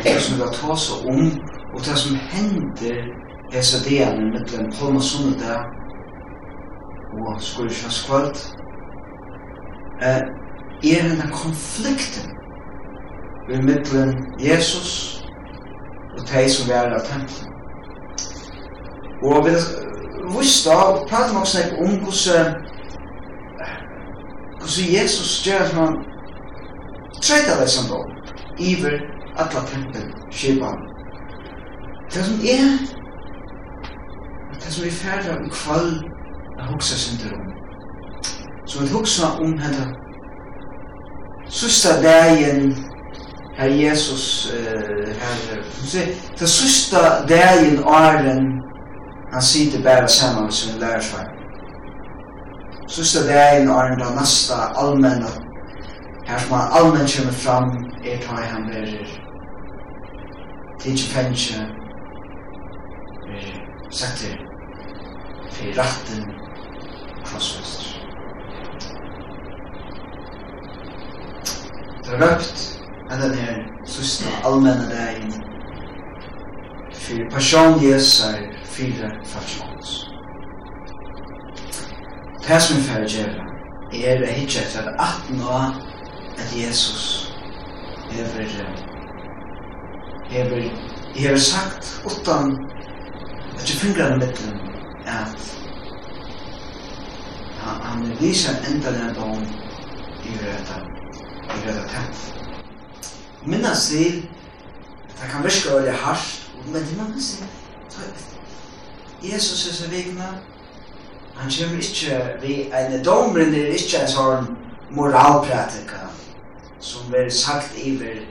det 0.04 0.16
som 0.22 0.40
jeg 0.40 0.50
tar 0.58 0.76
seg 0.84 1.06
om, 1.12 1.26
og 1.74 1.80
det 1.86 1.96
som 1.98 2.16
hender 2.32 3.00
hese 3.52 3.78
delen 3.86 4.32
mellom 4.34 4.72
Holm 4.80 4.96
og 4.96 5.02
Sunnedag 5.02 5.62
og 7.14 7.42
Skurkjanskvald, 7.48 8.34
uh, 10.02 10.08
er 10.08 10.22
denne 10.82 11.30
konflikten 11.32 12.30
mellom 13.48 14.14
Jesus 14.40 14.90
og 16.18 16.26
de 16.32 16.48
som 16.50 16.70
er 16.70 16.94
av 16.98 17.02
tempelen. 17.06 17.50
Og 19.24 19.46
vi 19.46 19.54
visste 20.38 20.70
og 20.70 21.06
pratet 21.08 21.34
nok 21.34 21.46
snakk 21.46 21.74
om 21.80 21.98
hvordan 22.02 22.54
Og 24.64 24.70
Jesus 24.96 25.42
gjør 25.44 25.58
at 25.58 25.74
man 25.76 25.96
treyta 27.22 27.60
det 27.60 27.70
som 27.70 27.88
dom 27.90 28.10
iver 28.58 28.96
atla 29.36 29.60
tempel 29.68 30.06
skipan. 30.32 30.78
Det 32.14 32.24
som 32.24 32.34
er 32.34 32.64
det 34.64 34.72
som 34.72 34.86
er 34.86 34.90
færre 34.90 35.36
om 35.36 35.50
kvall 35.50 35.90
a 36.58 36.70
hoksa 36.70 36.96
sindur 36.96 37.36
om 37.36 37.52
som 38.66 38.84
er 38.84 38.92
hoksa 38.92 39.26
om 39.44 39.58
henne, 39.58 39.86
sista 41.50 42.00
dagen 42.02 42.72
her 43.58 43.68
Jesus 43.68 44.52
uh, 44.54 45.08
her, 45.20 45.60
det 46.38 46.48
sista 46.48 46.98
dagen 47.28 47.84
åren 47.84 48.46
han 49.32 49.42
sitter 49.42 49.82
bare 49.82 50.08
sammen 50.08 50.44
med 50.44 50.52
sin 50.52 50.80
lærersvær 50.80 51.33
Sista 52.88 53.20
dagen 53.26 53.68
er 53.68 53.88
den 53.88 53.98
da 53.98 54.14
nasta 54.14 54.54
allmenna. 54.76 55.30
Her 56.26 56.38
som 56.38 56.52
han 56.58 56.72
allmenn 56.72 57.08
kommer 57.16 57.32
fram 57.32 57.70
er 58.04 58.18
ta 58.26 58.40
i 58.42 58.46
han 58.46 58.68
verir. 58.68 59.08
Tidsi 60.80 61.08
fengse 61.08 61.66
verir 63.26 63.64
setter 63.90 64.38
fyrir 65.50 65.76
ratten 65.78 66.24
krossfester. 67.24 67.84
Det 72.04 72.12
er 72.12 72.20
røpt 72.20 72.64
enn 73.10 73.20
den 73.22 73.36
her 73.40 73.60
sista 73.88 74.32
allmenna 74.44 74.88
dagen 74.92 75.38
fyrir 76.92 77.30
passion 77.30 77.80
Jesus 77.82 78.24
er 78.28 78.50
fyrir 78.64 79.14
falskons. 79.24 80.13
Det 82.48 82.62
som 82.62 82.76
vi 82.76 82.82
får 82.82 83.04
gjøre 83.08 83.44
er 83.96 84.20
å 84.20 84.32
hitje 84.36 84.60
etter 84.60 84.90
at 84.90 84.98
at 85.00 85.30
nå 85.32 85.54
at 85.54 86.50
Jesus 86.52 87.04
hever 88.10 88.50
hever 90.28 90.66
hever 91.14 91.40
sagt 91.40 91.88
utan 92.04 92.52
at 93.56 93.64
jeg 93.64 93.80
finner 93.80 94.10
den 94.10 94.20
mittelen 94.20 94.60
at 95.08 95.48
han, 97.62 97.82
han 97.88 98.06
viser 98.20 98.60
enda 98.68 98.92
den 98.92 99.16
dom 99.16 99.44
i 100.28 100.36
røda 100.44 100.80
i 101.48 101.60
røda 101.64 101.88
tett 101.96 102.24
minnes 103.46 103.88
til 103.88 104.24
at 105.08 105.20
det 105.22 105.30
kan 105.32 105.48
virke 105.48 105.78
veldig 105.78 106.00
hardt 106.04 106.50
men 106.66 106.82
det 106.82 106.98
minnes 107.00 107.36
vi 107.38 109.30
Jesus 109.32 109.68
er 109.70 109.80
så 109.80 109.88
vikna 109.88 110.34
han 111.36 111.50
kommer 111.50 111.78
ikke 111.82 112.20
vi 112.42 112.70
en 112.72 113.04
domren 113.04 113.54
er 113.54 113.74
ikke 113.74 114.02
en 114.02 114.12
sånn 114.12 114.46
moralpratika 114.94 116.06
som 116.80 117.08
blir 117.10 117.30
sagt 117.30 117.78
iver 117.80 118.22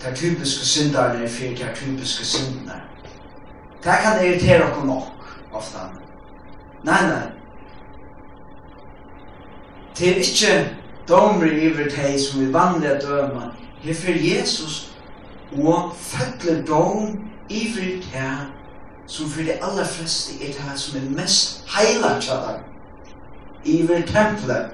de 0.00 0.14
typiske 0.16 0.66
synderne 0.66 1.28
for 1.28 1.56
de 1.58 1.72
typiske 1.76 2.24
syndene 2.24 2.80
det 3.84 3.96
kan 4.04 4.20
irritere 4.24 4.70
oss 4.70 4.84
nok 4.84 5.28
ofte 5.52 5.86
nei 6.84 7.00
nei. 7.08 7.26
Det 9.98 10.10
er 10.10 10.22
ikke 10.24 10.54
domren 11.08 11.58
iver 11.58 11.90
de 11.90 12.14
som 12.20 12.40
vi 12.40 12.52
vanlige 12.52 13.00
dømer 13.06 13.56
Herfor 13.82 14.12
Jesus 14.12 14.92
og 15.52 15.92
fødler 15.96 16.64
dom 16.66 17.30
iver 17.48 18.00
de 18.12 18.24
som 19.10 19.30
för 19.30 19.42
det 19.42 19.60
allra 19.60 19.84
flesta 19.84 20.44
är 20.44 20.48
det 20.48 20.60
här 20.60 20.76
som 20.76 21.00
är 21.00 21.04
mest 21.04 21.62
heilat 21.66 22.22
kjallar 22.22 22.62
iver 23.64 24.02
templet. 24.02 24.70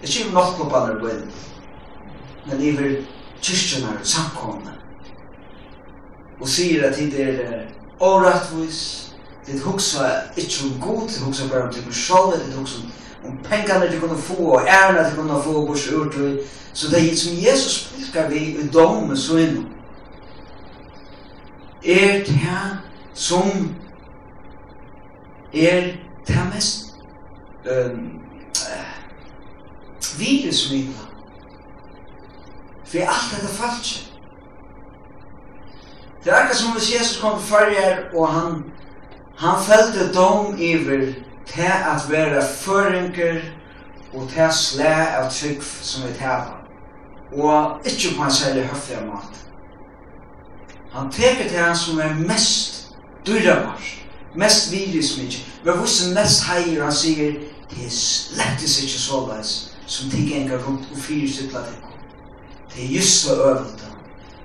Det 0.00 0.16
är 0.16 0.24
ju 0.24 0.32
något 0.32 0.70
på 0.70 0.76
alla 0.76 0.94
bön. 0.94 1.30
Men 2.44 2.62
iver 2.62 3.04
kyrkjorna 3.40 3.92
och 4.00 4.06
samkomna. 4.06 4.72
Och 6.40 6.48
säger 6.48 6.90
att 6.90 6.96
det 6.96 7.22
är 7.22 7.70
orättvis. 7.98 9.10
Det 9.46 9.58
huxar 9.58 10.22
inte 10.36 10.64
om 10.64 10.80
god, 10.80 11.08
det 11.08 11.24
huxar 11.24 11.48
bara 11.48 11.62
om 11.62 11.70
det 11.72 11.78
är 11.78 11.92
själv, 11.92 12.40
det 12.50 12.56
huxar 12.56 12.80
om 13.24 13.38
pengarna 13.48 13.86
du 13.86 14.00
kunde 14.00 14.16
få 14.16 14.34
och 14.34 14.68
ärna 14.68 15.10
du 15.10 15.16
kunde 15.16 15.42
få 15.42 15.50
och 15.50 15.78
så 15.78 15.90
ur 15.90 16.44
Så 16.72 16.88
det 16.88 17.00
är 17.00 17.14
som 17.14 17.34
Jesus 17.34 17.92
pekar 17.96 18.28
vi 18.28 18.38
i 18.38 18.62
dom 18.62 19.16
så 19.16 19.38
inom 19.38 19.75
er 21.86 22.24
det 22.24 22.78
som 23.14 23.76
er 25.54 25.92
det 26.26 26.48
mest 26.54 26.86
um, 27.64 28.20
uh, 28.54 30.18
virusmidla 30.18 31.06
for 32.86 32.98
alt 32.98 33.30
dette 33.34 33.54
falsk 33.54 34.12
det 36.24 36.32
er 36.32 36.36
akkurat 36.36 36.56
som 36.56 36.72
hvis 36.72 36.94
Jesus 36.94 37.20
kom 37.20 37.38
til 37.38 37.48
farger 37.48 37.96
og 38.14 38.28
han 38.32 38.64
han 39.38 39.62
følte 39.62 40.12
dom 40.14 40.58
iver 40.58 41.12
til 41.46 41.62
at 41.62 42.10
være 42.10 42.42
føringer 42.56 43.40
og 44.14 44.28
til 44.28 44.52
slæ 44.52 44.94
av 45.18 45.30
trygg 45.30 45.62
som 45.62 46.08
vi 46.08 46.14
tæva 46.18 46.56
og 47.32 47.80
ikke 47.84 48.16
på 48.16 48.24
en 48.24 48.30
særlig 48.30 48.66
høflig 48.66 49.06
måte 49.06 49.45
Han 50.96 51.12
teker 51.12 51.48
til 51.48 51.58
han 51.58 51.76
som 51.76 51.98
er 51.98 52.14
mest 52.14 52.86
dyrabar, 53.26 53.82
mest 54.34 54.72
virusmykje, 54.72 55.40
men 55.64 55.78
vussen 55.78 56.14
mest 56.14 56.44
heier, 56.48 56.84
han 56.84 56.92
sier, 56.92 57.34
det 57.70 57.84
er 57.84 57.90
slettes 57.92 58.78
ikke 58.82 59.00
såleis, 59.00 59.50
som 59.86 60.10
de 60.10 60.22
enga 60.38 60.56
rundt 60.56 60.86
og 60.92 60.98
fyrir 60.98 61.28
sittla 61.28 61.60
tekko. 61.66 61.92
Det 62.72 62.84
er 62.84 62.94
just 62.96 63.28
det 63.28 63.36
øvelta. 63.36 63.90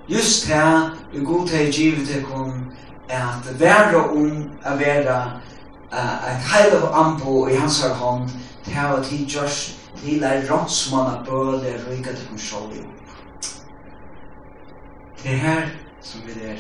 Just 0.10 0.48
det 0.48 0.92
vi 1.14 1.24
god 1.26 1.48
til 1.48 1.68
å 1.68 1.72
give 1.72 2.06
til 2.06 2.26
kom, 2.28 2.66
at 3.10 3.48
være 3.60 4.02
om 4.10 4.34
å 4.66 4.74
være 4.80 5.20
et 5.92 6.50
heil 6.52 6.76
av 6.82 6.90
ambo 7.04 7.46
i 7.48 7.56
hans 7.56 7.80
her 7.84 7.96
hånd, 7.96 8.28
til 8.66 8.98
å 8.98 9.00
tid 9.04 9.38
just, 9.40 9.78
til 10.02 10.24
er 10.24 10.44
rådsmann 10.50 11.14
av 11.14 11.24
bøle 11.30 11.78
ryga 11.86 12.12
til 12.12 12.28
kom 12.28 12.40
sjål 12.40 12.76
i. 12.76 12.84
Det 15.24 15.32
er 15.32 15.42
her 15.46 15.81
som 16.02 16.22
vi 16.26 16.32
er. 16.32 16.60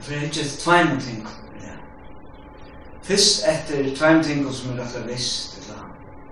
For 0.00 0.12
jeg 0.12 0.20
er 0.20 0.24
ikke 0.24 0.44
tveim 0.58 0.96
og 0.96 1.02
ting 1.02 1.28
i. 1.28 1.72
Fyrst 3.02 3.44
etter 3.48 3.94
tveim 3.96 4.22
ting 4.24 4.44
som 4.52 4.72
er 4.72 4.82
rett 4.82 4.96
og 5.00 5.08
visst, 5.08 5.58
eller 5.58 5.88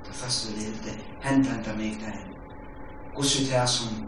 det 0.07 0.14
fast 0.14 0.49
vi 0.49 0.61
levde, 0.61 0.99
hent 1.23 1.49
hent 1.49 1.69
av 1.69 1.79
mig 1.79 1.97
der. 2.01 2.21
Guds 3.16 3.40
ut 3.40 3.49
her 3.51 3.66
som 3.66 4.07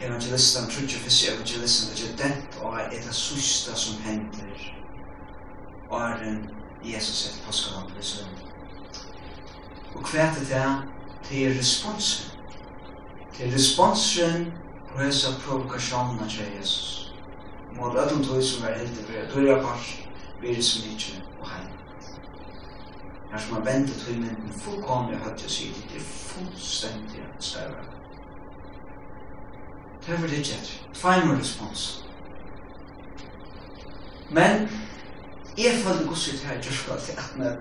evangelistan, 0.00 0.68
trutje 0.70 0.98
fyrst 0.98 1.28
evangelistan, 1.30 1.94
det 1.96 2.10
er 2.10 2.18
dent 2.24 2.60
og 2.62 2.76
er 2.80 2.90
et 2.92 3.08
av 3.08 3.16
sista 3.16 3.74
som 3.74 4.02
henter. 4.04 4.68
Og 5.90 6.00
er 6.02 6.28
en 6.28 6.44
Jesus 6.84 7.26
et 7.26 7.42
påskalampel 7.46 7.98
i 8.00 8.04
søvn. 8.04 8.38
Og 9.94 10.10
hva 10.10 10.26
er 10.26 10.34
det 10.34 10.48
der? 10.50 10.82
Det 11.28 11.46
er 11.46 11.58
responsen. 11.58 12.30
Det 13.38 13.46
er 13.46 13.54
responsen 13.54 14.52
og 14.96 15.02
hesa 15.04 15.28
provokationen 15.40 16.28
til 16.28 16.44
Jesus. 16.58 17.14
Mål 17.72 17.96
öllum 17.96 18.26
tog 18.26 18.42
som 18.42 18.62
var 18.62 18.78
hildi 18.78 19.02
fyrir 19.04 19.22
at 19.22 19.34
dyrja 19.34 19.56
bars 19.62 20.02
viri 20.40 20.62
som 20.62 20.90
ikkje 20.92 21.22
og 21.40 21.50
heim. 21.50 21.68
Her 23.32 23.38
som 23.38 23.54
har 23.54 23.64
ventet 23.64 23.96
tog 24.06 24.14
mynden 24.14 24.52
fullkomlig 24.60 25.18
hatt 25.18 25.42
jeg 25.42 25.50
sier 25.50 25.74
det 25.90 26.00
er 26.00 26.06
fullstendig 26.06 27.20
at 27.20 27.44
stæra. 27.44 27.84
Det 30.06 30.14
er 30.14 30.20
vel 30.20 30.32
ikkje 30.32 30.54
final 30.54 30.94
Tveimer 30.94 31.40
respons. 31.40 32.04
Men 34.30 34.68
jeg 35.58 35.72
følte 35.84 36.08
gosset 36.08 36.40
her 36.40 36.58
i 36.58 36.62
kjørskvall 36.62 37.00
til 37.00 37.12
at 37.18 37.58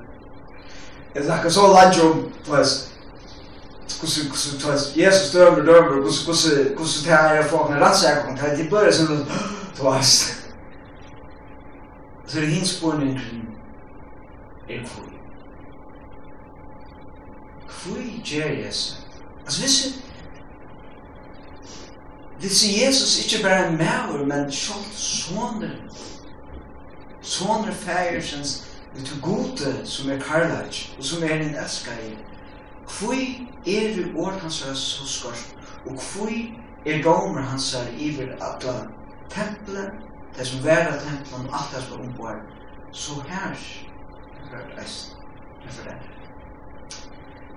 jeg 1.15 1.24
snakker 1.24 1.50
så 1.50 1.67
lagt 1.67 2.00
om, 2.04 2.32
kus 4.02 4.15
kus 4.32 4.63
tas 4.63 4.95
Jesus 4.95 5.32
dömer 5.32 5.62
dömer 5.62 6.04
kus 6.04 6.26
kus 6.26 6.48
kus 6.78 7.04
det 7.04 7.12
här 7.12 7.36
är 7.36 7.43
folk 7.43 7.69
när 7.69 7.80
rätt 7.80 7.95
säkert 7.95 8.39
kan 8.39 8.58
det 8.58 8.69
börja 8.69 8.91
så 8.91 9.04
då 9.04 9.26
tvast 9.78 10.36
så 12.28 12.39
det 12.39 12.45
hins 12.45 12.82
på 12.82 12.91
en 12.91 13.02
en 14.67 14.86
fri 14.86 15.04
fri 17.69 18.21
Jesus 18.24 18.98
alltså 19.45 19.62
visst 19.62 20.06
Det 22.41 22.52
sier 22.52 22.86
Jesus 22.86 23.26
ikke 23.26 23.43
bare 23.43 23.65
en 23.67 23.78
maur, 23.78 24.26
men 24.26 24.52
selv 24.52 24.91
sånner. 24.93 25.76
Sånner 27.21 27.71
fægersens 27.74 28.65
ut 29.00 29.13
gode 29.21 29.71
som 29.88 30.12
er 30.12 30.19
karlaj, 30.21 30.84
og 30.98 31.04
som 31.04 31.24
er 31.24 31.39
en 31.39 31.56
elskar 31.56 31.98
i. 32.06 32.12
Kvui 32.88 33.48
er 33.67 34.06
ord 34.15 34.39
hans 34.41 34.62
er 34.62 34.74
så 34.74 35.08
skorst, 35.08 35.56
og 35.86 35.98
kvui 36.00 36.54
er 36.86 37.02
domer 37.04 37.41
hans 37.41 37.74
er 37.74 37.88
iver 37.98 38.36
alla 38.41 38.76
temple, 39.30 39.89
det 40.38 40.48
som 40.48 40.63
vera 40.63 41.00
templen, 41.00 41.50
alt 41.54 41.76
det 41.76 41.84
som 41.84 42.00
er 42.00 42.04
omboar, 42.06 42.36
så 42.91 43.21
her 43.28 43.56
er 44.54 44.67
det 44.69 44.84
eist, 44.84 45.15
Det 45.63 45.69
er 45.69 45.74
for 45.74 45.84
det. 45.89 45.95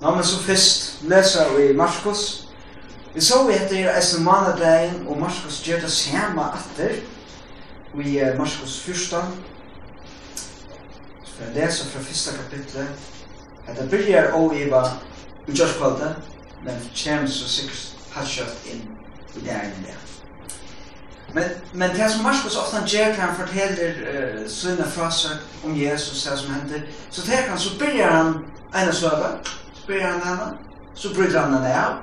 Nå, 0.01 0.15
men 0.15 0.25
så 0.25 0.43
først 0.43 1.03
leser 1.03 1.57
vi 1.57 1.73
Markus. 1.77 2.49
Vi 3.15 3.21
så 3.21 3.47
vi 3.47 3.55
etter 3.55 3.97
eisen 3.97 4.25
manadagen, 4.25 5.07
og 5.09 5.19
Markus 5.19 5.63
gjør 5.65 5.81
det 5.81 5.93
samme 5.93 6.43
atter, 6.53 6.95
vi 7.95 8.19
er 8.19 8.37
Markus 8.39 8.81
14, 8.81 9.45
så 11.25 11.45
jeg 11.45 11.55
leser 11.55 11.91
fra 11.91 12.01
fyrsta 12.01 12.37
kapitlet, 12.37 12.89
at 13.67 13.77
det 13.77 13.91
byrjar 13.91 14.33
å 14.37 14.53
iva 14.55 14.83
i 15.49 15.51
utgjørskvalde, 15.51 16.15
men 16.65 16.75
kjem 16.95 17.27
så 17.29 17.49
sikkert 17.49 18.13
hattkjøft 18.13 18.67
inn 18.73 18.85
i 19.37 19.41
det 19.41 19.55
ene 19.55 19.87
det. 19.87 19.97
Men, 21.35 21.45
men 21.73 21.91
det 21.97 22.11
som 22.11 22.25
Marskos 22.25 22.57
ofta 22.57 22.81
gjør 22.87 23.13
når 23.13 23.21
han 23.21 23.37
forteller 23.37 23.99
uh, 24.01 24.45
sønne 24.49 24.85
fraser 24.85 25.41
om 25.65 25.77
Jesus, 25.77 26.25
det 26.25 26.39
som 26.39 26.55
hender, 26.55 26.81
så 27.11 27.25
tar 27.27 27.49
han, 27.49 27.59
så 27.59 27.79
byrjar 27.79 28.11
han 28.11 28.35
ene 28.75 28.93
søve, 28.93 29.33
så 29.75 29.87
byrjar 29.87 30.11
han 30.13 30.23
henne, 30.23 30.49
så 30.95 31.15
bryter 31.15 31.41
han 31.41 31.55
henne 31.55 31.75
av, 31.75 31.99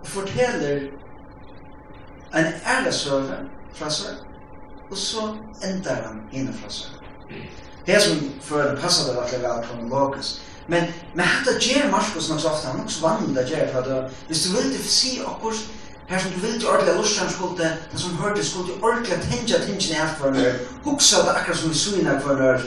og 0.00 0.06
forteller 0.06 0.88
en 2.34 2.46
ærlig 2.76 2.94
søve 2.94 3.36
fraser, 3.74 4.16
og 4.90 4.96
så 4.98 5.28
endar 5.64 6.02
han 6.08 6.22
henne 6.32 6.54
fraser. 6.62 6.88
Det 7.86 8.02
som 8.02 8.16
for 8.40 8.62
det 8.62 8.80
passer 8.80 9.12
det 9.12 9.20
veldig 9.20 9.42
vel 9.44 9.64
kronologisk, 9.68 10.40
Men 10.68 10.82
men 11.14 11.24
hetta 11.26 11.58
ger 11.60 11.90
Markus 11.90 12.28
nok 12.28 12.44
ofta, 12.44 12.68
han 12.68 12.84
også 12.84 13.00
vanlig 13.08 13.36
det 13.36 13.50
ger 13.50 13.72
for 13.72 13.78
at 13.78 14.12
hvis 14.26 14.44
du 14.44 14.56
vil 14.56 14.72
til 14.72 14.90
se 14.90 15.20
akkurat 15.26 15.60
her 16.08 16.18
som 16.18 16.30
du 16.30 16.40
vil 16.40 16.60
til 16.60 16.68
ordla 16.68 16.96
lustan 16.96 17.30
skulle 17.30 17.58
det 17.58 18.00
som 18.00 18.16
hørte 18.16 18.44
skulle 18.44 18.68
du 18.68 18.74
ordla 18.82 19.16
tenja 19.28 19.58
tenja 19.66 19.94
her 19.94 20.14
for 20.18 20.30
meg. 20.30 20.60
Hugsa 20.84 21.22
det 21.22 21.36
akkurat 21.36 21.58
som 21.58 21.70
vi 21.70 21.74
syna 21.74 22.18
for 22.20 22.34
der. 22.34 22.60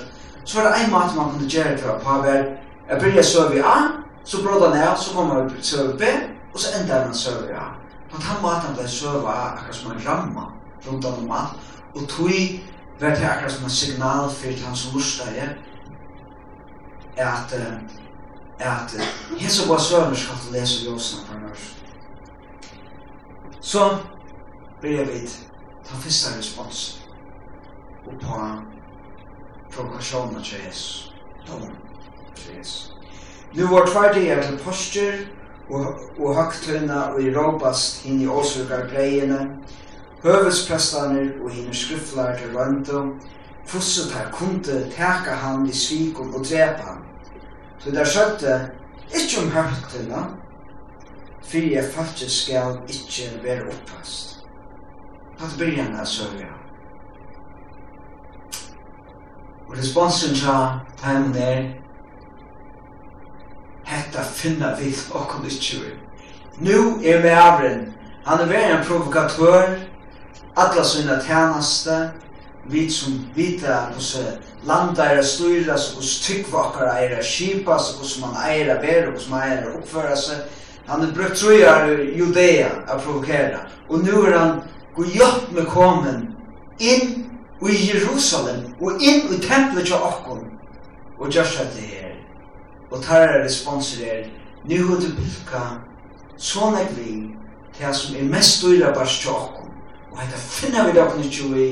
Så 0.46 0.62
var 0.62 0.70
det 0.70 0.82
ein 0.82 0.92
mat 0.92 1.16
man 1.16 1.32
kunne 1.32 1.50
gjøre 1.50 1.78
for 1.78 2.00
på 2.04 2.22
hver. 2.22 2.44
Jeg 2.90 3.00
byrja 3.00 3.24
så 3.24 3.50
vi 3.50 3.60
A, 3.60 3.78
så 4.26 4.44
bråda 4.44 4.70
ned, 4.76 4.98
så 4.98 5.14
kommer 5.14 5.44
vi 5.44 5.62
til 5.62 5.94
B, 6.00 6.04
og 6.54 6.60
så 6.60 6.68
enda 6.80 7.04
den 7.06 7.14
så 7.14 7.32
vi 7.42 7.54
A. 7.54 7.68
På 8.12 8.18
den 8.18 8.42
maten 8.42 8.76
ble 8.76 8.88
søva 8.88 9.32
akkurat 9.32 9.76
som 9.76 9.92
en 9.92 10.02
ramma 10.08 10.46
rundt 10.88 11.06
om 11.06 11.28
mat, 11.28 11.52
og 11.96 12.08
tog 12.08 12.32
var 13.00 13.10
det 13.10 13.30
akkurat 13.30 13.52
som 13.52 13.64
en 13.64 13.70
signal 13.70 14.30
for 14.30 14.66
han 14.66 14.76
som 14.76 14.94
lustar, 14.94 15.58
at 17.18 17.54
at 18.60 18.96
hesa 19.38 19.70
var 19.70 19.78
sønner 19.78 20.16
skal 20.16 20.38
til 20.44 20.54
lesa 20.54 20.86
ljósna 20.86 21.26
for 21.28 21.40
nørs. 21.40 21.66
Så 23.62 23.98
blir 24.82 24.98
jeg 24.98 25.08
vidt 25.08 25.36
ta 25.86 25.96
fyrsta 26.02 26.38
respons 26.38 27.02
og 28.08 28.14
på 28.22 28.40
provokasjonen 29.76 30.44
til 30.44 30.58
Jesus. 30.66 31.14
Dom 31.48 31.70
til 32.36 32.58
Jesus. 32.58 32.94
Nu 33.54 33.68
var 33.68 33.86
tvær 33.86 33.92
tvardiger 33.92 34.42
til 34.42 34.58
postur 34.58 35.14
og, 35.70 36.00
og 36.20 36.36
høgtøyna 36.36 37.02
og 37.14 37.22
i 37.22 37.34
råpast 37.36 38.06
inn 38.06 38.22
i 38.22 38.28
åsugar 38.28 38.88
greiene, 38.92 39.40
høvesprestaner 40.24 41.36
og 41.44 41.52
hinn 41.52 41.74
skriftlar 41.74 42.36
til 42.38 42.58
røndum, 42.58 43.20
fusset 43.68 44.14
her 44.16 44.32
kunde 44.32 44.86
teka 44.92 45.36
han 45.44 45.68
i 45.70 45.76
svikum 45.76 46.34
og 46.36 46.46
drepa 46.46 46.84
han. 46.84 47.07
Du 47.88 47.92
der 47.96 48.06
skjøtte 48.06 48.72
ikke 49.16 49.42
om 49.42 49.52
høytene, 49.52 50.24
for 51.44 51.58
jeg 51.58 51.86
faktisk 51.94 52.44
skal 52.44 52.74
ikke 52.88 53.28
være 53.44 53.70
oppfast. 53.72 54.42
Hatt 55.40 55.54
byrjan 55.60 55.96
av 55.96 56.10
sørja. 56.12 56.50
Og 59.70 59.78
responsen 59.78 60.36
fra 60.36 60.58
timen 61.00 61.32
er 61.40 61.62
Hetta 63.88 64.26
finna 64.36 64.74
vi 64.76 64.92
okkur 65.16 65.48
ikkje 65.48 65.80
vi. 65.86 65.94
Nu 66.60 67.00
er 67.00 67.24
med 67.24 67.40
avren. 67.40 67.94
Han 68.26 68.44
er 68.44 68.52
veri 68.52 68.72
en 68.76 68.84
provokatør, 68.84 69.78
alla 70.60 70.84
sina 70.84 71.22
tjeneste, 71.24 72.12
vi 72.70 72.90
som 72.90 73.20
vita 73.36 73.92
hos 73.96 74.18
landa 74.64 75.06
er 75.06 75.24
styras, 75.24 75.94
hos 75.96 76.20
tyggvakar 76.26 76.88
er 76.98 77.22
kipas, 77.24 77.96
hos 78.00 78.20
man 78.20 78.36
eira 78.44 78.82
ber 78.82 79.12
hos 79.12 79.30
man 79.30 79.42
eira 79.42 79.76
oppføra 79.78 80.16
seg. 80.16 80.48
Han 80.88 81.02
har 81.02 81.12
brukt 81.12 81.36
trøyar 81.36 81.90
Judea 82.16 82.70
a 82.88 82.98
provokera. 82.98 83.60
Og 83.90 84.04
nu 84.04 84.22
er 84.26 84.38
han 84.38 84.62
gojott 84.96 85.52
med 85.52 85.66
komen 85.66 86.28
inn 86.80 87.26
i 87.62 87.76
Jerusalem 87.90 88.76
og 88.82 89.02
inn 89.02 89.28
i 89.34 89.40
templet 89.42 89.86
til 89.86 89.96
Akkon 89.96 90.46
og 91.18 91.32
gjør 91.34 91.48
seg 91.50 91.72
det 91.74 91.88
her 91.90 92.14
Og 92.92 93.02
tar 93.04 93.26
er 93.26 93.44
responser 93.44 94.04
er 94.06 94.28
nu 94.64 94.76
er 94.94 95.02
du 95.02 95.10
bilka 95.18 95.64
sånn 96.38 96.78
er 96.78 96.88
vi 96.96 97.16
til 97.76 97.86
han 97.86 97.96
som 97.98 98.16
er 98.16 98.30
mest 98.30 98.60
styra 98.60 98.94
bare 98.96 99.10
til 99.12 99.34
Akkon. 99.34 99.74
Og 100.12 100.22
hette 100.22 100.40
finna 100.40 100.86
vi 100.88 100.96
det 100.96 101.04
Akkon 101.04 101.58
i 101.58 101.72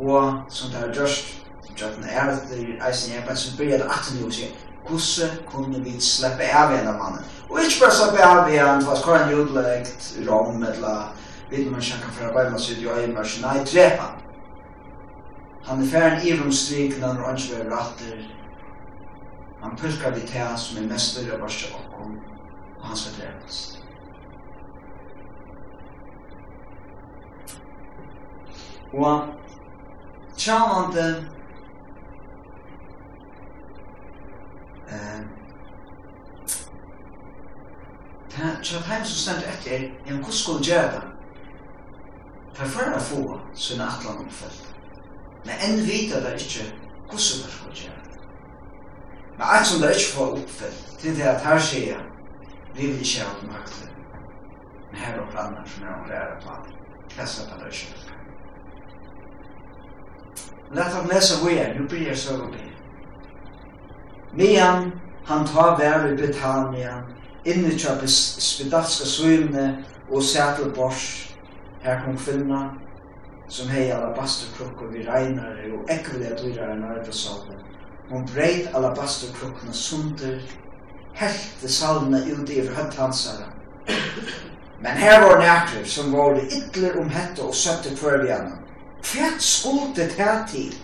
og 0.00 0.42
som 0.48 0.70
det 0.70 0.80
har 0.80 0.94
gjørst, 0.94 1.36
Jørgen 1.80 2.04
er 2.04 2.20
at 2.20 2.48
det 2.50 2.58
er 2.60 2.88
eisen 2.88 3.12
i 3.14 3.16
arbeid, 3.16 3.36
som 3.36 3.56
blir 3.56 3.78
det 3.78 3.86
at 3.88 4.12
nu 4.14 4.26
og 4.26 4.32
sier, 4.32 4.50
hvordan 4.88 5.44
kunne 5.46 5.84
vi 5.84 6.00
slippe 6.00 6.48
av 6.54 6.74
en 6.74 6.88
av 6.88 6.98
mannen? 6.98 7.24
Og 7.48 7.60
ikke 7.60 7.84
bare 7.84 7.94
slippe 7.96 8.24
av 8.24 8.48
en, 8.48 8.82
for 8.84 8.92
at 8.92 9.04
kåren 9.04 9.28
er 9.30 9.40
utleggt, 9.40 10.08
rom, 10.28 10.62
eller 10.62 11.14
vidt 11.50 11.70
man 11.72 11.80
kjenner 11.80 12.12
fra 12.16 12.28
arbeid, 12.28 12.50
man 12.50 12.60
sier, 12.60 12.82
jo, 12.84 12.96
i 12.96 13.06
må 13.12 13.24
nei, 13.42 13.64
trepa. 13.64 14.10
Han 15.64 15.76
Han 15.76 15.82
er 15.84 15.90
ferdig 15.90 16.28
i 16.28 16.36
romstrik, 16.40 17.00
når 17.00 17.22
han 17.26 17.36
ikke 17.36 17.56
vil 17.56 17.72
ratter, 17.72 18.20
han 19.62 19.76
pulkar 19.76 20.10
vi 20.10 20.20
til 20.20 20.56
som 20.56 20.78
er 20.78 20.88
mester 20.88 21.34
av 21.34 21.42
oss 21.44 21.64
og 21.72 21.80
og 22.80 22.86
han 22.86 22.96
skal 22.96 23.12
drepas. 23.18 23.76
Og 28.92 29.39
tjánandi 30.36 31.26
eh 34.88 35.20
ta 38.30 38.56
tja 38.62 39.04
som 39.04 39.04
stendur 39.04 39.48
etter 39.48 39.72
er 39.72 39.90
ein 40.06 40.22
kus 40.24 40.42
skuld 40.42 40.64
gjøta 40.64 41.02
for 42.54 42.66
fyrir 42.66 42.96
a 42.96 43.00
få 43.00 43.40
sinne 43.54 43.84
atlan 43.84 44.18
omfelt 44.24 44.66
men 45.46 45.56
enn 45.66 45.82
vita 45.86 46.20
der 46.20 46.36
ikkje 46.38 46.66
kussu 47.10 47.38
skuld 47.38 47.52
skuld 47.52 47.74
gjøta 47.74 48.18
men 49.38 49.46
alt 49.48 49.66
som 49.66 49.80
der 49.80 49.94
ikkje 49.96 50.14
får 50.14 50.32
oppfelt 50.38 50.98
til 50.98 51.16
det 51.16 51.28
at 51.34 51.44
her 51.44 51.58
sier 51.58 52.04
vi 52.74 52.86
vil 52.86 53.00
ikkje 53.00 53.24
ha 53.24 53.52
makt 53.52 53.82
men 54.90 55.00
her 55.02 55.14
er 55.14 55.22
okkur 55.24 55.38
annar 55.46 55.66
som 55.74 55.84
er 55.84 56.36
på 56.44 56.60
Kassa 57.10 57.42
det 57.42 58.19
let 60.72 60.94
oss 60.94 61.08
lese 61.12 61.46
vi 61.46 61.58
er, 61.58 61.74
nu 61.78 61.86
blir 61.88 62.14
så 62.14 62.36
å 62.38 62.50
be. 62.50 62.66
Mian, 64.38 64.92
han 65.26 65.46
tar 65.46 65.76
vær 65.78 66.06
i 66.06 66.14
Britannia, 66.16 67.00
inni 67.44 67.74
tja 67.78 67.96
spedalska 68.06 69.06
svimne 69.08 69.66
og 70.10 70.22
sætel 70.22 70.70
bors, 70.76 71.34
her 71.82 72.04
kom 72.04 72.18
kvinna, 72.18 72.68
som 73.50 73.68
hei 73.68 73.88
alabasterkrukker 73.90 74.92
vi 74.92 75.02
regnar 75.08 75.58
og 75.74 75.90
ekvile 75.90 76.36
dyrare 76.38 76.76
nare 76.78 77.02
på 77.06 77.12
salmen. 77.12 77.58
Hon 78.10 78.26
breit 78.30 78.70
alabasterkrukkene 78.74 79.74
sunder, 79.74 80.38
helte 81.18 81.68
salvene 81.68 82.22
ut 82.30 82.50
i 82.50 82.62
høtt 82.68 82.94
hansara. 82.98 83.50
Men 84.80 84.96
her 85.02 85.20
var 85.26 85.42
nækker 85.42 85.84
som 85.84 86.12
var 86.14 86.38
ytler 86.46 87.00
om 87.00 87.10
hette 87.10 87.42
og 87.42 87.54
søtte 87.54 87.96
kvørvjana. 87.98 88.59
Hva 89.00 89.28
skulle 89.38 89.94
det 89.96 90.12
her 90.18 90.46
til? 90.46 90.74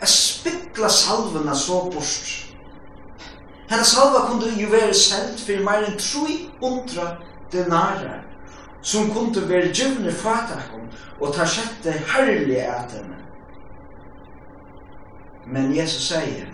Jeg 0.00 0.08
spikla 0.08 0.88
salvene 0.88 1.56
så 1.56 1.84
bort. 1.92 2.52
Hennes 3.70 3.86
salva 3.86 4.26
kunde 4.26 4.62
jo 4.62 4.68
være 4.68 4.94
sendt 4.94 5.40
for 5.40 5.64
mer 5.64 5.86
enn 5.86 5.98
300 5.98 7.06
denarer 7.52 8.20
som 8.82 9.10
kunde 9.14 9.48
være 9.48 9.70
djevne 9.72 10.12
fatakom 10.12 10.88
og 11.20 11.34
ta 11.34 11.46
sjette 11.46 11.94
herlige 12.12 12.66
ætene. 12.66 13.16
Men 15.46 15.76
Jesus 15.76 16.10
sier, 16.10 16.50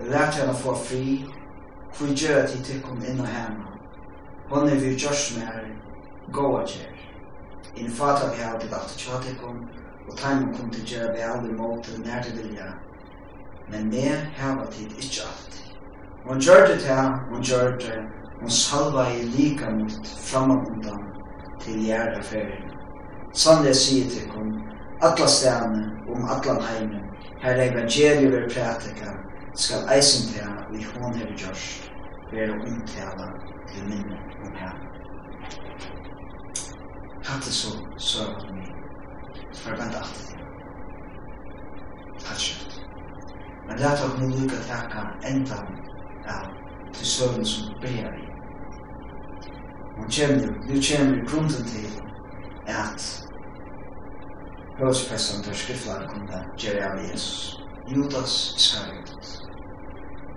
Lært 0.00 0.34
henne 0.34 0.54
få 0.58 0.74
fri, 0.74 1.24
for 1.94 2.10
gjør 2.18 2.42
at 2.42 2.56
de 2.66 2.80
kom 2.82 2.98
inn 3.06 3.20
og 3.22 3.28
henne. 3.30 3.68
Hon 4.50 4.68
er 4.68 4.80
vi 4.80 4.96
gjørs 4.98 5.28
med 5.36 5.46
her, 5.46 5.68
gå 6.32 6.48
og 6.58 6.66
gjør. 6.68 6.98
Inn 7.76 7.92
fatak 7.92 8.34
her, 8.34 8.58
det 8.58 8.74
alt 8.74 8.90
til 8.90 9.06
tjatikom, 9.06 9.62
og 10.08 10.16
taimen 10.18 10.54
kom 10.54 10.70
til 10.70 10.84
gjøre 10.86 11.12
vel 11.16 11.50
i 11.50 11.54
måte 11.58 12.00
nær 12.04 12.22
til 12.22 12.36
vilja. 12.38 12.72
Men 13.70 13.90
det 13.92 14.10
hava 14.36 14.66
tid 14.70 14.92
ikkje 14.98 15.24
alt. 15.28 15.60
Hon 16.26 16.40
gjør 16.40 16.66
det 16.66 16.80
til, 16.80 17.16
hon 17.30 17.42
gjør 17.42 17.76
det, 17.80 17.98
hon 18.40 18.50
salva 18.50 19.06
i 19.12 19.22
lika 19.36 19.70
mot 19.70 20.12
framanundan 20.26 21.02
til 21.60 21.80
gjerda 21.86 22.22
ferien. 22.22 22.70
Sannlig 23.32 23.74
sier 23.76 24.10
til 24.10 24.28
kom, 24.30 24.52
atla 25.02 25.26
stene 25.28 25.86
om 26.12 26.28
atlan 26.36 26.62
heimen, 26.62 27.08
her 27.42 27.62
evangeliet 27.66 28.32
vil 28.32 28.48
prætika, 28.52 29.16
skal 29.54 29.88
eisen 29.96 30.28
til 30.32 30.54
vi 30.72 30.86
hon 30.92 31.14
hever 31.14 31.36
gjørst, 31.36 31.90
være 32.32 32.52
omtala 32.52 33.28
til 33.72 33.88
minne 33.88 34.20
om 34.44 34.52
her. 34.60 34.76
Hatt 37.24 37.44
det 37.44 37.52
så, 37.52 37.78
så 37.96 38.22
er 38.22 38.38
det 38.38 38.63
Så 39.54 39.62
får 39.62 39.70
jeg 39.70 39.80
vente 39.80 39.98
alt. 39.98 40.36
Alt 42.30 42.44
kjøtt. 42.46 42.78
Men 43.66 43.78
det 43.78 43.86
er 43.86 43.96
takk 43.96 44.18
man 44.20 44.34
lukker 44.36 44.62
takka 44.68 45.04
enda 45.30 45.58
ja, 46.28 46.38
til 46.92 47.06
søvn 47.06 47.44
som 47.44 47.74
ber 47.82 48.08
i. 48.22 48.24
Man 49.98 50.10
kjenner, 50.10 50.50
nu 50.68 50.80
kjenner 50.82 51.24
grunden 51.30 51.64
til 51.64 51.86
at 52.66 53.24
Rådspressan 54.80 55.42
til 55.42 55.54
skriftlar 55.54 56.06
kunne 56.08 56.38
gjøre 56.58 56.86
av 56.90 56.98
Jesus. 56.98 57.60
Judas 57.88 58.54
Iskariot. 58.56 59.26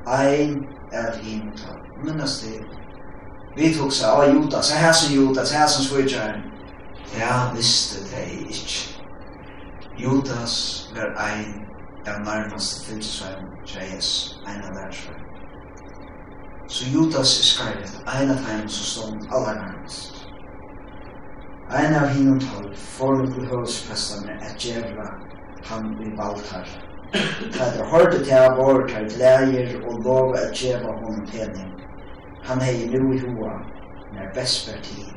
Ein 0.08 0.68
er 0.92 1.18
hin 1.24 1.42
og 1.52 1.58
tal. 1.58 1.80
Minnes 2.04 2.40
det. 2.44 2.60
Vi 3.58 3.74
tok 3.74 3.92
seg, 3.92 4.10
ah 4.10 4.30
Judas, 4.30 4.70
her 4.72 4.94
som 4.94 5.16
Judas, 5.16 5.52
her 5.52 5.68
som 5.68 5.84
svitjaren. 5.84 6.46
Ja, 7.18 7.50
visste 7.56 8.04
det 8.12 8.28
ikke. 8.50 8.97
Judas 9.98 10.90
var 10.96 11.16
ein 11.18 11.66
av 12.08 12.20
nærmast 12.22 12.86
fylsvein 12.86 13.48
Jesus, 13.66 14.40
ein 14.48 14.62
av 14.64 14.76
lærsvein. 14.76 15.24
Så 16.68 16.86
Judas 16.94 17.40
Iskariot, 17.40 17.96
ein 18.06 18.30
av 18.30 18.44
heim 18.46 18.68
som 18.70 18.86
stod 18.86 19.34
aller 19.34 19.56
nærmast. 19.58 20.28
Ein 21.80 21.96
av 21.98 22.14
hinn 22.14 22.30
og 22.36 22.46
tolv 22.46 22.76
får 22.98 23.24
til 23.32 23.48
høvesprestane 23.50 24.36
at 24.46 24.62
djevla 24.62 25.08
han 25.72 25.90
i 26.06 26.12
valtar. 26.20 26.70
er 27.66 27.90
hørte 27.92 28.20
til 28.24 28.36
av 28.38 28.58
vår 28.60 28.86
tært 28.92 29.18
læger 29.18 29.74
og 29.82 30.04
lov 30.06 30.36
at 30.36 30.54
djeva 30.62 30.94
hon 31.02 31.26
pening. 31.32 31.74
Han 32.44 32.62
hei 32.62 32.86
nu 32.94 33.16
i 33.16 33.20
hoa, 33.24 33.58
når 34.14 34.30
best 34.36 34.70
parti, 34.70 35.10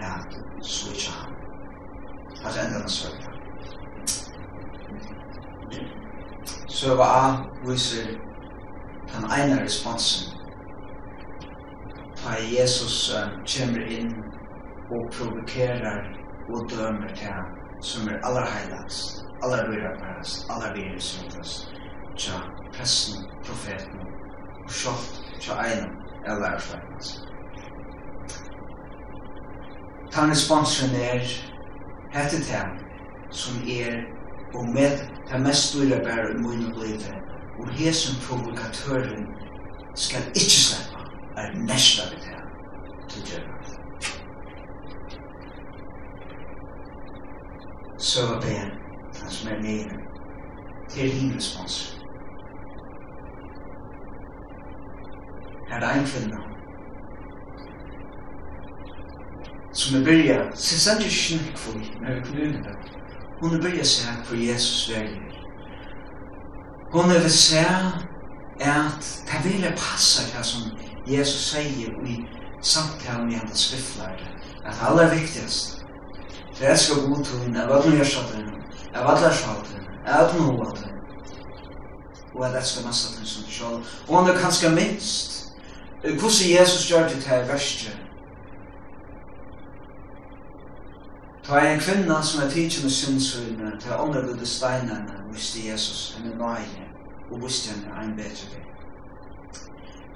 at 0.00 0.40
switcha 0.62 1.12
han. 1.12 1.36
At 2.44 2.56
enda 2.64 2.80
han 2.80 2.88
sørta. 2.88 3.31
Søva 6.68 7.04
A 7.04 7.24
viser 7.66 8.14
den 9.12 9.24
ene 9.24 9.62
responsen. 9.62 10.32
Da 12.22 12.36
Jesus 12.38 13.10
uh, 13.14 13.30
kommer 13.46 13.86
inn 13.90 14.12
og 14.90 15.10
provokerer 15.14 16.04
og 16.48 16.70
dømer 16.70 17.14
til 17.14 17.26
ham 17.26 17.50
som 17.82 18.08
er 18.08 18.20
aller 18.22 18.46
heilagst, 18.46 19.24
aller 19.42 19.64
rødapærast, 19.68 20.46
aller 20.50 20.74
virusrødast, 20.74 21.74
tja 22.16 22.38
pressen, 22.72 23.26
profeten 23.44 24.06
og 24.64 24.70
sjålt 24.70 25.18
tja 25.40 25.58
einum 25.64 25.96
er 26.26 26.38
lærfærast. 26.38 27.26
Ta 30.12 30.26
responsen 30.30 30.94
er 30.94 31.26
hette 32.12 32.36
til 32.44 32.54
ham 32.54 32.76
som 33.30 33.62
er 33.66 34.21
og 34.54 34.64
med 34.68 34.90
det 35.30 35.40
mest 35.40 35.62
store 35.70 35.98
bære 36.04 36.30
i 36.30 36.38
munn 36.42 36.66
og 36.72 36.84
livet 36.84 37.14
og 37.60 37.68
hesen 37.78 38.20
provokatøren 38.26 39.26
skal 39.94 40.22
ikke 40.28 40.58
slippe 40.64 40.98
er 41.36 41.56
næsta 41.68 42.02
vi 42.10 42.16
det 42.26 42.38
til 43.10 43.22
djøren 43.26 43.62
så 47.98 48.20
var 48.28 48.40
det 48.40 48.56
han 48.58 48.70
som 49.30 49.52
er 49.52 49.58
nere 49.62 49.98
til 50.88 51.10
himmelsmans 51.10 52.02
her 55.72 55.80
er 55.80 56.00
en 56.00 56.06
kvinne, 56.06 56.38
som 59.72 60.00
er 60.00 60.04
byrja, 60.04 60.38
sinns 60.54 60.88
han 60.90 61.02
ikke 61.02 61.20
snakk 61.20 61.58
for, 61.58 61.78
men 62.00 62.16
vi 62.16 62.20
kunne 62.26 62.42
unna 62.48 62.74
det 62.74 63.01
Hun 63.42 63.64
vil 63.64 63.86
se 63.86 64.08
hvor 64.26 64.36
Jesus 64.36 64.90
velger. 64.90 65.20
Hun 66.92 67.10
vil 67.10 67.30
se 67.30 67.58
at 68.60 69.22
det 69.26 69.44
vil 69.44 69.72
passa 69.76 70.38
det 70.38 70.46
som 70.46 70.62
Jesus 71.06 71.50
sier 71.50 71.90
i 72.06 72.16
samtalen 72.62 73.26
med 73.26 73.38
hans 73.38 73.60
skriftlærde. 73.60 74.28
At 74.66 74.74
det 74.74 74.86
aller 74.88 75.14
viktigste, 75.14 75.82
det 76.58 76.70
er 76.70 76.76
skal 76.76 76.96
god 76.96 77.24
til 77.24 77.38
henne, 77.38 77.64
av 77.64 77.72
alle 77.76 77.96
gjørsatene, 77.96 78.52
av 78.94 79.10
alle 79.10 79.32
sjaltene, 79.34 79.86
av 80.06 80.28
alle 80.28 80.42
hovatene, 80.42 80.92
og 82.34 82.46
at 82.46 82.54
det 82.54 82.64
skal 82.66 82.86
masse 82.86 83.16
til 83.16 83.26
som 83.26 83.50
sjal. 83.50 83.80
Og 84.08 84.18
han 84.18 84.30
er 84.30 84.40
kanskje 84.40 84.70
minst, 84.70 85.50
hvordan 86.02 86.54
Jesus 86.60 86.90
gjør 86.90 87.08
det 87.08 87.22
til 87.24 87.48
verset, 87.50 87.98
Ta 91.42 91.60
en 91.60 91.80
kvinna 91.80 92.22
som 92.22 92.42
er 92.42 92.50
tidsi 92.50 92.82
med 92.82 92.90
sinnsvinne, 92.90 93.72
ta 93.80 93.96
ånda 93.98 94.44
steinene, 94.46 95.24
viste 95.32 95.58
Jesus 95.70 96.14
henne 96.16 96.36
nøye, 96.38 96.86
og 97.30 97.42
viste 97.42 97.74
henne 97.74 97.96
ein 97.98 98.14
bedre 98.16 98.46
vei. 98.52 98.62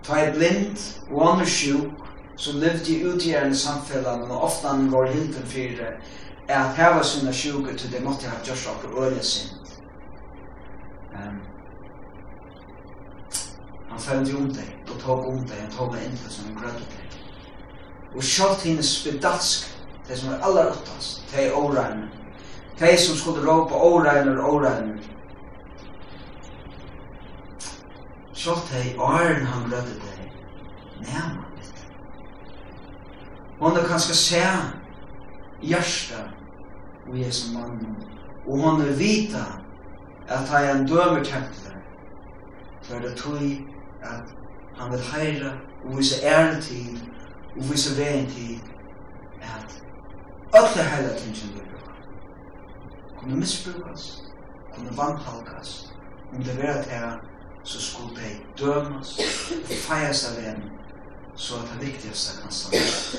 Ta 0.07 0.21
en 0.23 0.37
blind 0.37 0.79
og 1.11 1.27
ånder 1.27 1.51
sjuk, 1.51 2.07
som 2.37 2.61
levde 2.61 2.93
i 2.93 3.05
utgjærende 3.05 3.57
samfellan, 3.57 4.23
og 4.31 4.43
ofta 4.43 4.69
han 4.69 4.93
var 4.93 5.11
hilden 5.11 5.47
fyrir, 5.47 5.99
er 6.49 6.59
at 6.59 6.77
heva 6.77 7.03
sina 7.03 7.33
sjuke 7.33 7.75
til 7.77 7.93
det 7.93 8.05
måtte 8.05 8.31
ha 8.31 8.39
gjørst 8.47 8.69
okkur 8.71 9.05
øye 9.05 9.23
sint. 9.23 9.81
Um, 11.15 11.41
han 13.91 14.01
følte 14.01 14.37
om 14.37 14.53
deg, 14.55 14.77
og 14.93 15.01
tog 15.01 15.29
om 15.29 15.47
deg, 15.49 15.65
og 15.67 15.73
tog 15.73 15.95
deg 15.95 16.05
inn 16.07 16.19
til 16.21 16.31
som 16.31 16.51
en 16.51 16.61
grødde 16.61 16.87
deg. 16.93 17.19
Og 18.15 18.23
sjalt 18.23 18.63
henne 18.63 18.83
spedalsk 18.83 19.76
de 20.09 20.17
som 20.17 20.33
er 20.33 20.45
aller 20.47 20.71
åttast, 20.71 21.25
de 21.33 21.43
er 21.47 21.57
åregne. 21.57 22.09
De 22.79 22.97
som 22.99 23.17
skulle 23.17 23.47
råpa 23.47 23.75
åregne 23.75 24.41
og 24.41 24.55
åregne. 24.55 25.03
Sjålt 28.35 28.73
de 28.73 28.99
åren 29.01 29.47
han 29.47 29.73
rødde 29.73 29.95
de, 30.03 30.31
nema 31.01 31.47
litt. 31.57 31.87
Hon 33.59 33.77
er 33.77 33.89
kanskje 33.89 34.15
se 34.15 34.43
hjärsta 35.63 36.27
og 37.09 37.19
Jesu 37.19 37.53
mann, 37.55 37.81
og 38.47 38.61
hon 38.61 38.81
er 38.85 38.93
vita 38.99 39.47
at 40.29 40.49
han 40.49 40.65
er 40.65 40.75
en 40.75 40.87
dømer 40.87 41.25
tempel, 41.25 41.75
for 42.83 42.99
det 43.03 43.17
tog 43.17 43.43
at 44.03 44.37
han 44.79 44.93
vil 44.93 45.01
heira 45.13 45.53
og 45.85 45.99
vise 45.99 46.23
æren 46.23 46.63
til 46.63 47.01
og 47.57 47.71
vise 47.71 47.97
veien 47.99 48.27
til 48.31 48.61
at 49.43 49.83
öll 50.55 50.83
heila 50.83 51.15
tingene 51.19 51.67
kunne 53.27 53.37
misbrukas, 53.41 54.23
kunne 54.75 54.97
vannhalkas, 54.97 55.93
om 56.33 56.45
det 56.45 56.59
vera 56.59 56.83
til 56.83 57.19
så 57.65 57.81
skulle 57.83 58.15
de 58.17 58.65
dømas 58.65 59.19
og 59.71 59.77
feias 59.89 60.25
av 60.31 60.45
en, 60.45 60.63
så 61.37 61.55
at 61.55 61.73
det 61.73 61.87
viktigaste 61.87 62.43
kan 62.43 62.53
samlas. 62.53 63.17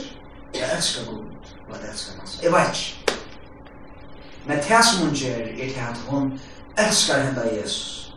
Jeg 0.54 0.76
elskar 0.76 1.06
god 1.12 1.26
og 1.70 1.76
jeg 1.82 1.90
elskar 1.90 2.20
hans. 2.20 2.40
Jeg 2.44 2.52
vet 2.52 2.70
ikke. 2.70 3.18
Men 4.48 4.58
det 4.58 4.86
som 4.86 5.06
hun 5.06 5.16
gjør 5.16 5.44
er 5.44 5.68
til 5.74 5.84
at 5.90 5.98
hun 6.08 6.40
elskar 6.78 7.20
henne 7.20 7.60
Jesus. 7.60 8.16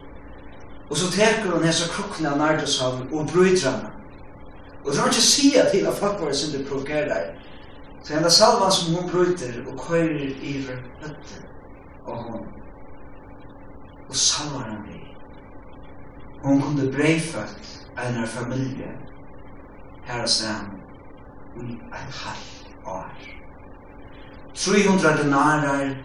Og 0.91 0.97
så 0.97 1.11
teker 1.13 1.51
hun 1.51 1.65
hese 1.67 1.91
krukkene 1.91 2.31
av 2.31 2.39
nardeshavn 2.39 3.09
og 3.13 3.27
brydrene 3.33 3.77
henne. 3.77 3.91
Og 4.85 4.93
det 4.93 5.01
var 5.01 5.07
ikke 5.07 5.23
sida 5.23 5.71
til 5.71 5.87
at 5.87 5.95
folk 5.95 6.21
var 6.21 6.33
sin 6.33 6.59
det 6.59 6.69
provokerer 6.69 7.35
Så 8.03 8.15
henne 8.15 8.31
salvan 8.31 8.73
som 8.73 8.95
hon 8.95 9.11
bryter 9.11 9.61
og 9.67 9.81
køyrer 9.81 10.33
i 10.43 10.55
for 10.67 10.81
høtten 11.03 11.45
av 12.07 12.23
hon. 12.23 12.47
Og 14.09 14.17
salvar 14.17 14.71
han 14.71 14.83
vi. 14.89 15.01
Hon 16.43 16.63
kunde 16.63 16.93
det 16.93 17.21
einar 17.99 18.27
familie 18.27 18.93
her 20.05 20.23
og 20.23 20.29
sen 20.29 20.71
i 21.57 21.67
ein 21.71 22.13
halv 22.23 22.87
år. 22.87 23.21
300 24.55 25.23
denarar 25.23 25.97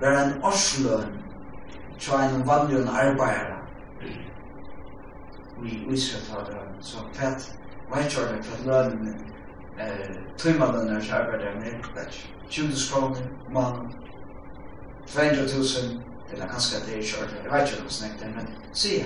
var 0.00 0.22
en 0.22 0.42
årsløn 0.44 1.22
tja 1.98 2.22
en 2.22 2.46
vanlig 2.46 2.88
arbeidare 2.88 3.56
i 5.64 5.86
Israel 5.92 6.56
så 6.80 6.98
fett, 7.12 7.52
vet 7.94 8.18
jeg 8.18 8.28
det, 8.28 8.42
kvett 8.44 8.66
lønnen 8.66 9.04
min 9.04 9.35
tøymannar 10.38 10.84
der 10.84 11.54
med 11.60 12.06
20 12.50 12.72
kroner 12.92 13.20
om 13.46 13.52
man 13.52 13.92
200.000 15.08 16.00
eller 16.32 16.48
kanskje 16.48 16.76
det 16.86 16.98
er 16.98 17.02
kjørt, 17.02 17.34
jeg 17.44 17.52
vet 17.52 17.70
ikke 17.70 17.82
om 17.82 17.90
snakk 17.90 18.20
det, 18.20 18.34
men 18.34 18.48
sier 18.72 19.04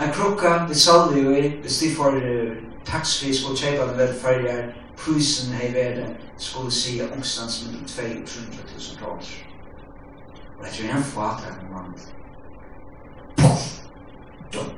En 0.00 0.12
krukka, 0.12 0.66
vi 0.68 0.74
salde 0.74 1.20
jo 1.20 1.30
i, 1.30 1.48
hvis 1.60 1.78
de 1.78 1.94
får 1.96 2.14
uh, 2.16 2.56
taksfri 2.84 3.34
skulle 3.34 3.58
kjøpa 3.58 3.90
den 3.90 3.98
velferdier, 3.98 4.62
prisen 4.96 5.52
hei 5.52 5.68
verden, 5.74 6.14
skulle 6.38 6.72
si 6.72 7.02
omstans 7.16 7.66
med 7.66 7.80
200.000 7.88 8.98
kroner. 8.98 9.26
Og 10.58 10.64
jeg 10.64 10.72
tror 10.72 10.86
jo 10.86 10.96
en 10.96 11.04
fater 11.04 11.52
en 11.60 11.72
mann. 11.72 11.94
Poff! 13.36 13.66
Dum! 14.54 14.72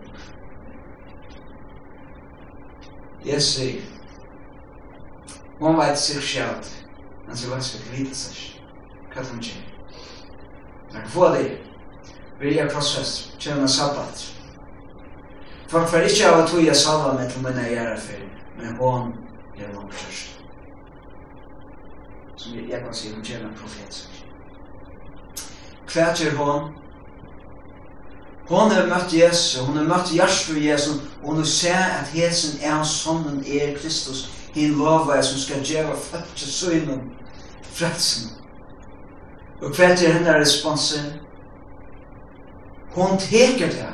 Jeg 3.24 3.42
sier, 3.42 3.80
Hon 5.58 5.76
veit 5.76 5.98
sig 5.98 6.22
sjálv, 6.22 6.66
men 7.26 7.36
sig 7.36 7.50
veit 7.50 7.64
sig 7.64 7.80
vita 7.92 8.14
sig. 8.14 8.60
Hva 9.14 9.22
hon 9.30 9.42
kjer? 9.42 9.62
Men 10.92 11.02
hva 11.14 11.30
det 11.34 11.44
Vi 11.44 11.50
er? 11.50 11.58
Vilja 12.40 12.68
krossfest, 12.68 13.36
kjønna 13.38 13.68
sabbat. 13.68 14.24
Folk 15.68 15.92
var 15.92 16.02
ikkje 16.06 16.28
av 16.28 16.40
at 16.42 16.50
hoja 16.50 16.74
salva 16.74 17.12
med 17.14 17.30
til 17.30 17.42
minne 17.42 17.68
gjerra 17.70 17.94
fyrir, 18.00 18.30
men 18.58 18.76
hon 18.76 19.12
er 19.58 19.70
langt 19.74 19.94
først. 19.94 20.40
Som 22.36 22.58
jeg 22.58 22.80
kan 22.82 22.94
si, 22.94 23.12
hun 23.14 23.22
kjønna 23.24 23.52
profet 23.56 23.94
sig. 23.94 24.24
Hva 25.94 26.10
kjer 26.14 26.34
hon? 26.36 26.72
Hon 28.48 28.70
har 28.70 28.90
møtt 28.90 29.14
Jesus, 29.14 29.62
hon 29.62 29.76
har 29.78 29.86
møtt 29.88 30.10
Jesu 30.12 30.58
Jesus, 30.58 31.00
og 31.22 31.28
hon 31.30 31.36
har 31.40 31.48
sett 31.48 32.00
at 32.00 32.10
hesen 32.12 32.58
er 32.60 32.82
sonnen 32.84 33.44
er 33.46 33.78
Kristus, 33.78 34.26
hin 34.54 34.78
lovaði 34.78 35.26
som 35.26 35.38
skal 35.42 35.64
gjeva 35.66 35.96
fæltje 35.98 36.50
søgnum 36.50 37.10
frelsen. 37.62 38.30
Og 39.62 39.70
hvert 39.76 40.02
er 40.02 40.12
hennar 40.12 40.40
responsen? 40.40 41.12
Hon 42.94 43.18
teker 43.18 43.70
det 43.70 43.92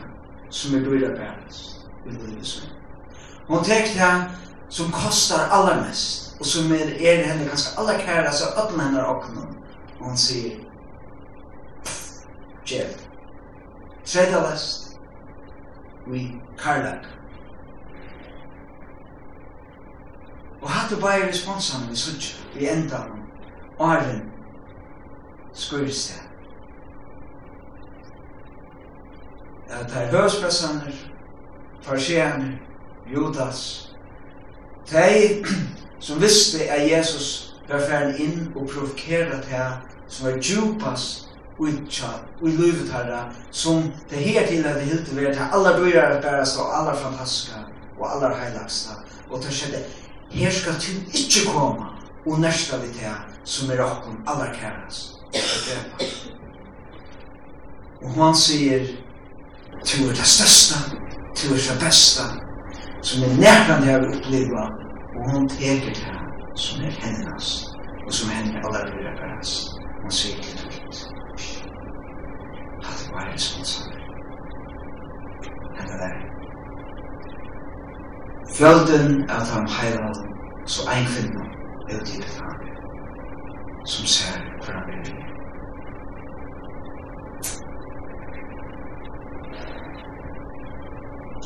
som 0.51 0.75
er 0.75 0.85
bryr 0.85 1.14
bæres 1.16 1.61
i 2.07 2.11
livet 2.11 2.46
søgn. 2.46 2.73
Hon 3.49 3.64
teker 3.64 3.94
det 3.94 4.40
som 4.68 4.92
kostar 4.92 5.49
allermest 5.51 6.37
og 6.40 6.46
som 6.46 6.73
er, 6.73 6.77
er 6.77 7.25
henne 7.25 7.49
ganske 7.49 7.79
aller 7.79 7.99
kæra 7.99 8.33
så 8.33 8.44
öppna 8.44 8.85
hennar 8.85 9.05
oknum 9.05 9.57
og 10.01 10.07
hon 10.07 10.16
sier 10.16 10.57
Gjev 12.66 12.92
Tredje 14.07 14.42
lest 14.51 14.87
Vi 16.07 16.29
karlaka 16.59 17.19
Og 20.62 20.70
hatt 20.70 20.90
du 20.90 21.01
bare 21.01 21.29
responsene 21.29 21.88
vi 21.90 21.96
sutt 21.96 22.35
vi 22.55 22.68
enda 22.68 23.05
om 23.11 23.23
åren 23.81 24.27
skurres 25.55 26.09
det. 26.11 26.20
At 29.70 29.87
det 29.88 30.03
er 30.03 30.11
høvspressaner, 30.11 30.92
farsjener, 31.83 32.59
Judas, 33.14 33.90
de 34.90 35.44
som 36.01 36.20
visste 36.20 36.70
at 36.70 36.90
Jesus 36.90 37.55
var 37.68 37.81
ferdig 37.87 38.25
inn 38.25 38.53
og 38.57 38.68
provokeret 38.68 39.46
det 39.46 39.66
som 40.09 40.27
var 40.27 40.38
djupast 40.42 41.31
utkjatt, 41.61 42.27
i 42.42 42.51
livet 42.57 42.88
herre, 42.92 43.25
som 43.51 43.92
det 44.11 44.18
her 44.25 44.46
til 44.49 44.64
at 44.64 44.79
det 44.81 44.88
hilt 44.88 45.07
til 45.07 45.16
være 45.16 45.35
til 45.35 45.53
aller 45.53 45.77
dyrare 45.79 46.23
bærest 46.23 46.59
og 46.59 46.79
aller 46.79 46.94
fantastiske 46.94 47.59
og 47.99 48.14
aller 48.14 48.37
heilagsta, 48.37 48.96
og 49.31 49.42
det 49.42 49.53
skjedde 49.53 49.83
her 50.30 50.50
skal 50.50 50.72
du 50.72 50.92
ikke 51.14 51.50
komme 51.52 51.86
og 52.26 52.40
nærske 52.40 52.76
vi 52.82 52.92
til 52.94 53.14
som 53.44 53.70
er 53.70 53.82
okken 53.82 54.16
aller 54.26 54.52
kæres. 54.54 54.98
Og 58.02 58.10
han 58.24 58.34
sier, 58.36 58.86
du 59.88 60.08
er 60.08 60.14
det 60.20 60.28
største, 60.36 60.76
du 61.36 61.54
er 61.54 61.60
det 61.68 61.78
beste, 61.84 62.24
som 63.02 63.22
er 63.24 63.36
nærkant 63.36 63.86
jeg 63.86 64.00
vil 64.00 64.16
oppleve, 64.16 64.62
og 65.16 65.30
hun 65.32 65.48
teker 65.48 65.94
det 65.94 66.16
som 66.56 66.82
er 66.82 66.90
hennes, 67.02 67.48
og 68.06 68.12
som 68.12 68.30
henne 68.30 68.64
aller 68.64 68.84
vil 68.84 69.06
repareres. 69.08 69.54
Han 70.02 70.10
sier 70.10 70.42
til 70.42 70.58
det 70.58 70.70
at 72.80 72.98
det 72.98 73.12
var 73.14 73.28
en 73.32 73.38
sånn 73.38 73.64
sammen. 73.64 73.96
Henne 75.78 75.98
der. 76.02 76.39
Fjölden 78.61 79.23
er 79.23 79.44
tam 79.51 79.66
heilag, 79.66 80.16
så 80.66 80.81
ein 80.92 81.07
kvinna 81.11 81.44
er 81.90 82.05
til 82.05 82.23
fram, 82.23 82.59
som 83.85 84.07
ser 84.07 84.40
hver 84.64 84.75
han 84.79 84.90
er. 84.96 85.31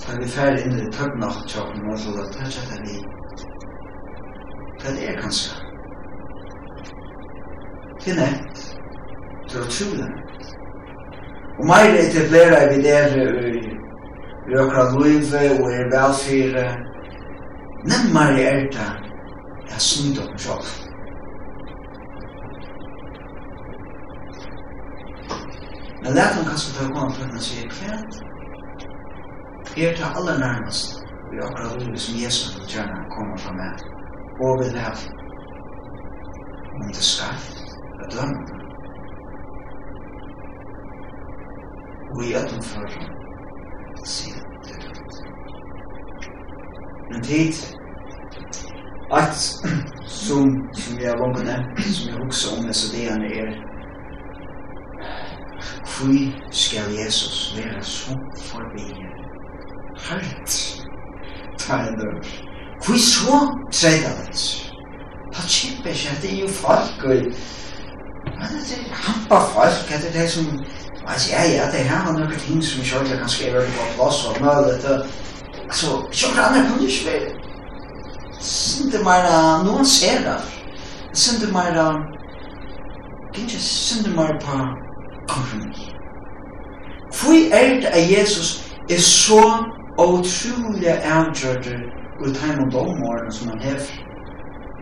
Da 0.06 0.16
vi 0.20 0.28
færre 0.36 0.64
inn 0.64 0.80
i 0.82 0.86
tøgnacht 0.96 1.44
tjokken 1.52 1.86
og 1.92 1.98
så 2.02 2.14
da 2.16 2.24
tøtja 2.34 2.64
det 2.70 2.78
vi, 2.86 2.96
det 4.80 4.88
er 4.90 4.96
det 4.96 5.14
kanskje. 5.22 5.52
Det 8.00 8.12
er 8.12 8.18
nett, 8.22 8.64
det 9.48 9.60
er 9.60 9.68
utrolig 9.68 10.08
nett. 10.08 10.50
Og 11.58 11.70
meir 11.70 11.94
etablerer 12.00 12.66
vi 12.72 12.82
det 12.88 12.98
i 13.20 13.62
røkra 14.50 14.84
luive 14.96 15.44
og 15.60 15.70
er 15.78 15.86
velfyrir, 15.94 16.74
nemmare 17.90 18.40
er 18.40 18.60
det 18.76 18.90
at 19.74 19.82
snyta 19.82 20.22
oss 20.22 20.42
sjálf. 20.46 20.72
Men 26.02 26.14
lät 26.14 26.36
hon 26.36 26.44
kanske 26.44 26.78
ta 26.78 26.84
igång 26.84 27.10
för 27.12 27.24
att 27.24 27.42
säga 27.42 27.70
kvärt. 27.70 28.14
Er 29.76 29.96
det 29.96 30.04
aller 30.04 30.38
nærmest 30.38 31.04
vi 31.30 31.40
akkurat 31.40 31.80
livet 31.82 32.00
som 32.00 32.14
Jesus 32.14 32.56
vil 32.56 32.68
gjerne 32.68 33.08
komme 33.16 33.38
fra 33.38 33.52
meg, 33.52 33.78
og 34.40 34.58
vil 34.60 34.78
ha 34.78 34.92
om 36.74 36.88
det 36.88 37.04
skarft 37.12 37.58
att 38.00 38.10
döma 38.10 38.64
Og 42.14 42.24
i 42.24 42.34
öppen 42.34 42.62
förrän 42.62 43.08
säger 44.06 44.43
men 47.14 47.22
tid. 47.22 47.54
At 49.12 49.36
som, 50.06 50.68
som 50.74 51.00
jeg 51.00 51.14
vågne, 51.18 51.56
som 51.78 52.08
jeg 52.08 52.18
hukse 52.22 52.48
om 52.56 52.66
disse 52.66 52.96
dagene 52.96 53.26
er 53.40 53.50
Fy 55.86 56.32
skal 56.50 56.90
Jesus 57.04 57.54
være 57.56 57.82
så 57.84 58.16
forbi 58.36 58.88
halt 60.08 60.84
Ta 61.58 61.76
Hvor 62.84 62.98
så 62.98 63.58
tredje 63.72 64.08
hans 64.08 64.72
Da 65.34 65.40
kjempe 65.48 65.90
ikke, 65.90 66.18
det 66.22 66.34
er 66.34 66.40
jo 66.40 66.48
folk 66.48 67.04
og 67.04 67.10
Men 67.10 68.48
det 68.68 68.78
er 68.78 68.94
hampa 69.06 69.38
folk, 69.54 69.88
det 69.88 70.08
er 70.08 70.20
det 70.20 70.30
som 70.30 70.64
Altså, 71.06 71.30
ja, 71.32 71.42
ja, 71.50 71.70
det 71.70 71.80
er 71.80 71.84
her 71.84 71.96
har 71.96 72.12
noen 72.12 72.38
ting 72.38 72.64
som 72.64 72.80
ikke 72.80 73.16
kan 73.18 73.28
skrive 73.28 73.60
på 73.60 73.88
plass 73.96 74.24
og 74.24 74.40
møte 74.40 74.94
alltså 75.64 75.86
Jordan 76.12 76.54
är 76.54 76.86
ikke 76.86 77.10
være 77.10 77.44
Sinte 78.44 78.98
mera 78.98 79.62
noen 79.64 79.84
ser 79.84 80.20
där. 80.24 80.42
Sinte 81.12 81.46
mera 81.46 81.86
kan 83.34 83.46
ju 83.48 83.58
sinte 83.58 84.10
mera 84.10 84.38
på 84.38 84.58
kompromiss. 85.28 85.80
Fui 87.12 87.48
er 87.52 87.80
det 87.80 87.86
at 87.86 88.10
Jesus 88.10 88.74
er 88.90 89.00
så 89.00 89.64
utrolig 89.98 90.88
avgjørt 90.88 91.66
ut 92.20 92.36
heim 92.36 92.60
og 92.66 92.72
dommorene 92.72 93.32
som 93.32 93.48
han 93.48 93.60
hever. 93.60 93.92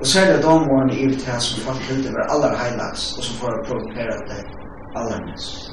Og 0.01 0.07
særlig 0.07 0.43
dommorene 0.43 0.97
i 0.99 1.07
det 1.07 1.43
som 1.43 1.63
falt 1.63 1.91
ut 1.93 2.13
var 2.15 2.35
aller 2.35 2.57
heilags, 2.59 3.13
og 3.17 3.25
som 3.25 3.37
får 3.37 3.65
provokere 3.67 4.17
det 4.31 4.45
aller 4.97 5.21
mest. 5.27 5.71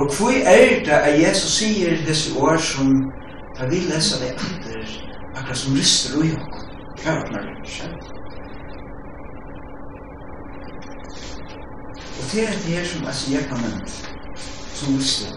Og 0.00 0.12
fui 0.12 0.34
er 0.44 0.80
det 0.84 0.98
at 1.08 1.20
Jesus 1.20 1.58
sier 1.58 1.96
disse 2.06 2.38
år 2.40 2.56
som 2.56 3.12
Da 3.62 3.68
vi 3.68 3.76
leser 3.76 4.18
det 4.18 4.28
etter 4.34 4.86
akkurat 5.38 5.56
som 5.56 5.74
rister 5.74 6.16
ui 6.18 6.30
okk. 6.34 6.54
Det 6.98 7.04
er 7.06 7.18
åpner 7.20 7.42
det, 7.46 7.68
kjent. 7.70 8.06
Og 12.18 12.24
det 12.32 12.42
er 12.42 12.56
det 12.64 12.72
her 12.74 12.88
som 12.92 13.04
jeg 13.06 13.14
sier 13.18 13.44
kan 13.50 13.62
nevnt, 13.62 13.92
som 14.74 14.96
rister. 14.96 15.36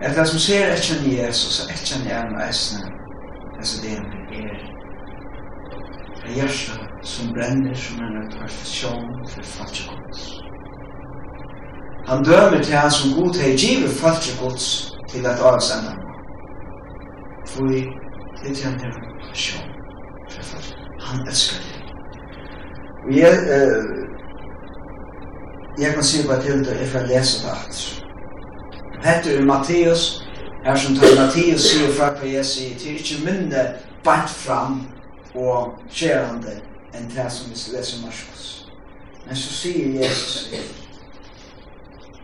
Er 0.00 0.16
det 0.16 0.24
som 0.32 0.42
ser 0.46 0.72
etkjen 0.72 1.06
i 1.10 1.12
Jesus, 1.20 1.60
og 1.62 1.70
etkjen 1.76 2.08
i 2.08 2.16
en 2.16 2.34
eisne, 2.46 2.90
altså 3.58 3.82
det 3.84 3.92
er 3.94 4.02
det 6.24 6.34
hjertet 6.40 7.06
som 7.12 7.30
brenner 7.36 7.78
som 7.84 8.02
en 8.02 8.18
rettfärdsjån 8.18 9.14
for 9.30 9.46
falska 9.52 9.94
gods. 9.94 10.26
Han 12.10 12.26
dømer 12.26 12.62
til 12.62 12.74
han 12.74 12.90
som 12.90 13.14
god 13.20 13.40
hej 13.44 13.54
givet 13.62 13.94
falska 14.02 14.34
gods 14.42 14.93
till 15.14 15.26
att 15.26 15.40
avsanna. 15.40 15.92
Tvoi, 17.46 17.92
det 18.44 18.54
känner 18.54 18.78
han 18.78 19.28
passion. 19.28 19.68
Han 20.98 21.28
älskar 21.28 21.58
dig. 21.58 21.80
Og 23.04 23.12
jeg, 23.12 23.34
uh, 23.56 23.84
jeg 25.78 25.94
kan 25.94 26.04
si 26.04 26.26
bare 26.28 26.42
til 26.42 26.64
det 26.64 26.80
jeg 26.80 26.88
får 26.88 27.06
lese 27.06 27.42
det 27.42 27.50
alt. 27.52 28.04
Hette 29.04 29.36
er 29.36 29.44
Matteus, 29.44 30.24
her 30.64 30.76
som 30.76 30.96
tar 30.96 31.12
Matteus 31.20 31.66
sier 31.68 31.92
fra 31.92 32.08
hva 32.16 32.30
jeg 32.32 32.46
sier 32.48 32.78
til, 32.78 32.96
ikke 32.96 33.20
minne 33.26 33.64
bant 34.04 34.30
fram 34.30 34.80
og 35.34 35.76
skjerande 35.90 36.56
enn 36.94 37.10
det 37.12 37.28
som 37.32 37.52
vi 37.52 37.76
leser 37.76 38.00
Marskos. 38.06 38.46
Men 39.26 39.36
så 39.36 39.52
sier 39.52 40.00
Jesus, 40.00 40.48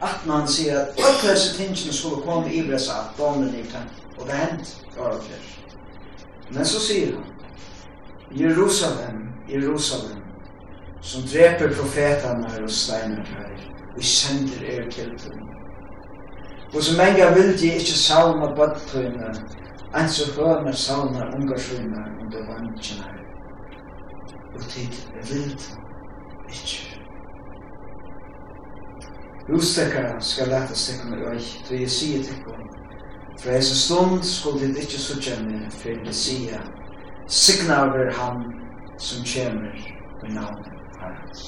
att 0.00 0.26
man 0.26 0.48
ser 0.48 0.76
att 0.76 1.00
alla 1.00 1.32
dessa 1.32 1.56
tingen 1.56 1.76
skulle 1.76 2.22
komma 2.22 2.50
i 2.50 2.62
bressa 2.62 2.92
att 2.92 3.16
domen 3.16 3.54
i 3.54 3.62
kan 3.72 3.83
och 4.18 4.27
det 4.27 4.33
hänt 4.33 4.85
bara 4.96 5.12
för. 5.12 5.38
Men 6.48 6.64
så 6.64 6.81
säger 6.81 7.12
han 7.12 7.25
Jerusalem, 8.33 9.33
Jerusalem 9.48 10.20
som 11.00 11.27
dreper 11.27 11.68
profetarna 11.68 12.48
och 12.62 12.70
steiner 12.70 13.25
här 13.25 13.75
och 13.96 14.04
sänder 14.04 14.64
er 14.64 14.90
till 14.90 15.08
dem. 15.08 15.50
Och 16.75 16.83
så 16.83 16.92
många 16.96 17.31
vill 17.35 17.56
de 17.56 17.72
inte 17.72 17.92
salma 17.92 18.56
böttröna 18.56 19.35
en 19.94 20.08
så 20.08 20.42
hörna 20.42 20.72
salma 20.72 21.37
ungarsröna 21.37 22.20
under 22.20 22.46
vannkina 22.46 23.04
och 24.54 24.68
tid 24.68 24.94
vill 25.31 25.42
de 25.42 26.52
inte. 26.52 27.00
Rustekaren 29.51 30.23
skal 30.23 30.48
leta 30.48 30.75
seg 30.75 31.01
om 31.05 31.15
øy, 31.15 31.38
då 31.69 31.75
jeg 31.75 31.90
sier 31.90 32.23
til 32.23 32.42
kom. 32.44 32.69
Fra 33.42 33.53
hans 33.53 33.67
stund 33.67 34.23
skulle 34.23 34.67
dit 34.67 34.77
ikkje 34.83 34.98
sutja 34.98 35.38
meg, 35.42 35.73
for 35.73 36.05
det 36.05 36.15
sier, 36.15 36.63
signa 37.27 37.81
over 37.87 38.13
han 38.15 38.44
som 38.98 39.25
kommer 39.33 39.75
med 40.23 40.35
navn 40.35 40.65
Herrens. 41.01 41.42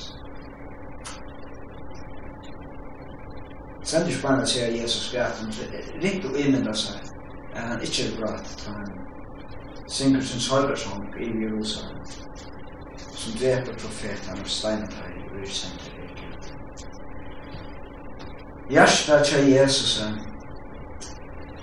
Sendur 3.84 4.18
spannet 4.18 4.48
sier 4.48 4.74
Jesus 4.82 5.12
græten, 5.14 5.54
rikt 6.02 6.26
og 6.26 6.38
imynda 6.40 6.74
seg, 6.74 7.06
at 7.54 7.62
han 7.68 7.86
ikkje 7.86 8.08
er 8.08 8.20
brat, 8.20 8.54
at 8.56 8.66
han 8.66 8.92
synger 9.86 10.20
sin 10.20 10.40
sorgarsong 10.40 11.06
i 11.20 11.32
Jerusalem, 11.44 12.04
som 13.14 13.38
dreper 13.40 13.78
profeten 13.78 14.40
og 14.40 14.54
steinet 14.58 15.02
i 15.06 15.42
Ursentet. 15.42 15.91
Hjärsta 18.70 19.22
tja 19.24 19.38
Jesus. 19.38 20.02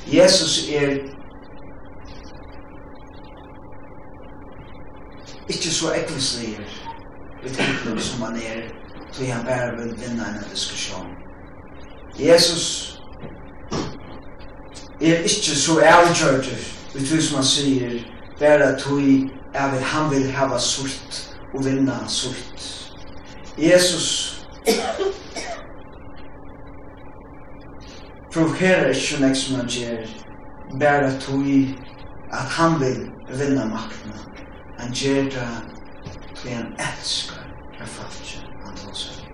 Jesus 0.08 0.70
er 0.70 0.98
ikke 5.50 5.72
så 5.72 5.94
ekkelsliger 5.94 6.66
vi 7.44 7.50
tenker 7.50 8.00
som 8.00 8.22
han 8.22 8.36
er 8.36 8.62
så 9.12 9.26
han 9.26 9.46
bare 9.46 9.78
vil 9.78 9.94
vinna 9.98 10.28
en 10.28 10.44
diskusjon 10.52 11.08
Jesus 12.20 12.96
er 15.02 15.24
ikke 15.24 15.56
så 15.56 15.80
avgjørter 15.80 16.58
vi 16.94 17.06
tror 17.06 17.22
som 17.22 17.36
han 17.36 17.46
sier 17.46 18.00
bare 18.40 18.80
tog 18.80 19.02
at 19.54 19.82
han 19.82 20.12
vil 20.12 20.32
hava 20.32 20.60
sult 20.60 21.38
og 21.54 21.66
vinna 21.66 21.94
sult. 22.08 22.94
Jesus 23.58 24.36
provokera 28.34 28.90
ikke 28.94 29.22
nek 29.22 29.36
som 29.36 29.56
han 29.56 29.68
gjør, 29.68 30.06
bare 30.80 31.12
tog 31.20 31.46
at 32.32 32.52
han 32.58 32.80
vil 32.80 33.02
vinna 33.40 33.66
makten. 33.66 34.14
Han 34.80 34.94
gjør 34.94 35.24
det 35.24 35.48
tog 36.36 36.52
han 36.52 36.74
elsker 36.80 37.42
hva 37.78 37.88
folk 37.90 38.36
han 38.66 38.78
tar 38.78 38.94
seg. 38.96 39.26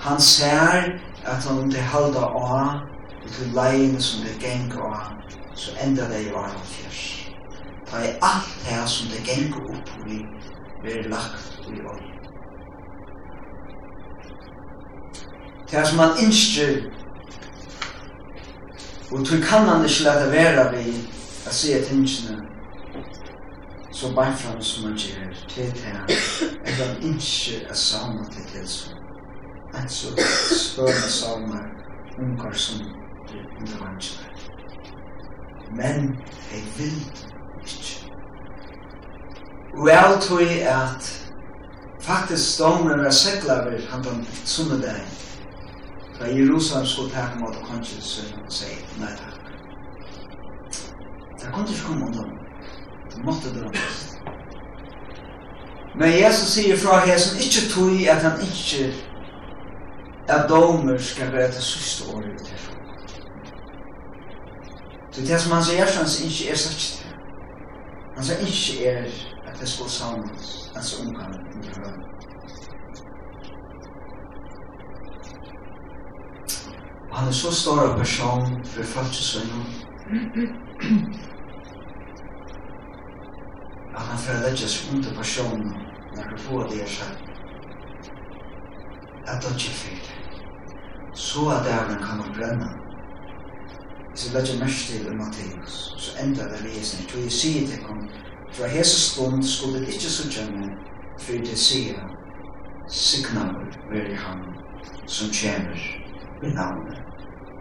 Han 0.00 0.20
ser 0.20 0.90
at 1.24 1.44
han 1.48 1.70
det 1.70 1.84
halda 1.92 2.24
av 2.24 2.80
og 3.24 3.30
til 3.36 3.54
leien 3.56 4.00
som 4.00 4.24
det 4.24 4.34
geng 4.40 4.72
av, 4.76 5.12
så 5.56 5.76
enda 5.84 6.08
det 6.10 6.26
jo 6.26 6.36
av 6.36 6.58
fjers. 6.68 7.04
Ta 7.88 8.02
i 8.04 8.10
alt 8.20 8.50
det 8.66 8.80
som 8.90 9.12
det 9.12 9.22
geng 9.28 9.54
opp 9.60 9.94
i, 10.08 10.20
blir 10.82 11.08
lagt 11.12 11.70
i 11.70 11.80
år. 11.80 12.02
Det 15.70 15.86
som 15.88 15.98
han 15.98 16.20
innskjer 16.20 16.84
Og 19.14 19.26
tror 19.26 19.40
kan 19.40 19.68
han 19.68 19.84
ikke 19.84 20.04
lade 20.04 20.30
være 20.32 20.64
vi 20.72 20.90
å 21.46 21.52
se 21.54 21.76
tingene 21.86 22.40
så 23.94 24.10
bare 24.14 24.34
fram 24.36 24.62
som 24.62 24.88
han 24.88 24.96
gjør 24.98 25.36
til 25.48 25.70
det 25.70 25.84
her. 25.84 26.02
at 26.66 26.80
han 26.80 26.96
ikke 27.12 27.60
å 27.70 27.76
savne 27.78 28.26
til 28.34 28.48
det 28.56 28.64
som 28.68 28.98
en 29.78 29.88
så 29.88 30.10
spørre 30.50 31.10
savner 31.10 31.68
unger 32.18 32.58
som 32.58 32.80
under 32.82 33.44
undervansker. 33.60 34.50
Men 35.78 36.10
jeg 36.50 36.64
vil 36.76 36.98
ikke. 37.66 38.10
Og 39.78 39.88
jeg 39.88 40.18
tror 40.26 40.42
at 40.74 41.12
faktisk 42.00 42.58
dommer 42.58 43.06
er 43.06 43.10
sekler 43.10 43.70
ved 43.70 43.86
han 43.90 44.02
den 44.04 44.26
sunne 44.26 44.46
sunnedagen 44.46 45.14
Da 46.20 46.26
Jerusalem 46.26 46.86
skulle 46.86 47.10
ta 47.10 47.28
mot 47.40 47.56
kongen 47.66 47.84
sin 47.84 48.34
og 48.44 48.52
si, 48.52 48.70
nei 49.00 49.10
takk. 49.18 49.40
Det 51.40 51.52
kunne 51.52 51.68
ikke 51.68 51.86
komme 51.86 52.06
om 52.06 52.12
dem. 52.12 52.30
Det 53.10 53.24
måtte 53.24 53.54
drømmes. 53.54 54.04
Men 55.98 56.12
Jesus 56.12 56.48
sier 56.54 56.78
fra 56.78 57.00
hesen 57.06 57.42
ikke 57.46 57.66
tog 57.74 58.06
at 58.14 58.22
han 58.22 58.40
ikke 58.42 58.94
at 60.28 60.48
domer 60.48 60.98
skal 60.98 61.32
være 61.32 61.50
til 61.52 61.62
siste 61.62 62.14
året 62.14 62.40
ut 62.40 62.48
herfra. 62.48 62.72
Så 65.12 65.20
det 65.20 65.40
som 65.40 65.52
han 65.52 65.64
sier 65.64 65.86
fra 65.86 66.00
hans 66.02 66.20
ikke 66.24 66.50
er 66.50 66.56
sagt 66.56 66.86
det. 67.02 67.12
Han 68.16 68.24
sier 68.24 68.38
ikke 68.46 68.86
er 68.90 69.04
at 69.50 69.60
det 69.60 69.68
skal 69.68 69.90
samles, 69.90 70.72
altså 70.76 71.02
omgangen 71.02 71.62
i 71.62 71.66
høyden. 71.76 72.13
han 77.14 77.28
er 77.28 77.32
så 77.32 77.50
stor 77.54 77.82
en 77.82 77.98
person 77.98 78.64
for 78.64 78.82
folkesøgnen 78.82 79.64
at 83.96 84.02
han 84.02 84.18
får 84.18 84.40
legge 84.42 84.68
seg 84.68 84.96
under 84.96 85.14
personen 85.14 85.70
når 86.16 86.30
du 86.32 86.42
får 86.42 86.66
det 86.72 86.88
seg. 86.90 87.12
At 89.26 89.42
det 89.42 89.54
ikke 89.54 89.76
fyrt 89.82 90.10
så 91.14 91.46
at 91.54 91.64
dævnen 91.66 92.02
kan 92.02 92.18
man 92.18 92.34
brenne. 92.34 92.68
Hvis 94.10 94.26
vi 94.26 94.36
legger 94.36 94.64
mest 94.64 94.90
til 94.90 95.06
i 95.06 95.14
Matteus 95.14 95.94
så 95.98 96.18
enda 96.24 96.50
det 96.50 96.64
vi 96.64 96.78
er 96.78 96.86
snitt 96.90 97.14
og 97.14 97.22
jeg 97.22 97.32
sier 97.32 97.66
til 97.70 97.86
ham 97.86 98.08
fra 98.52 98.66
hese 98.74 99.00
stund 99.00 99.42
skulle 99.42 99.80
det 99.80 99.94
ikke 99.94 100.10
så 100.18 100.30
gjerne 100.30 100.72
for 101.18 101.46
det 101.46 101.58
sier 101.58 102.02
signaler 102.90 103.78
vil 103.92 104.16
han 104.16 104.48
som 105.06 105.30
tjener 105.30 106.03
i 106.42 106.54
navnet 106.54 107.02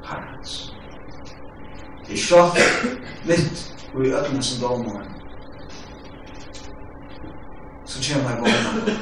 Herrens. 0.03 0.73
Det 2.07 2.13
er 2.13 2.23
slått 2.27 2.59
mitt 3.27 3.67
og 3.93 4.05
i 4.05 4.11
ødene 4.11 4.43
som 4.43 4.61
dommer 4.61 5.13
så 7.93 8.13
kommer 8.13 8.29
jeg 8.29 8.39
gående. 8.39 8.99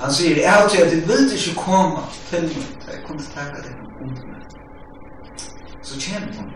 Han 0.00 0.12
sier, 0.12 0.36
jeg 0.36 0.52
har 0.52 0.68
til 0.68 0.82
at 0.82 0.92
jeg 0.92 1.08
vil 1.08 1.32
ikke 1.36 1.60
komme 1.60 1.98
til 2.30 2.42
meg, 2.42 2.66
da 2.86 2.92
jeg 2.92 3.02
kunne 3.06 3.22
takke 3.34 3.62
deg 3.62 3.74
om 4.02 4.08
meg. 4.08 4.44
Så 5.82 6.00
kommer 6.04 6.34
han. 6.34 6.52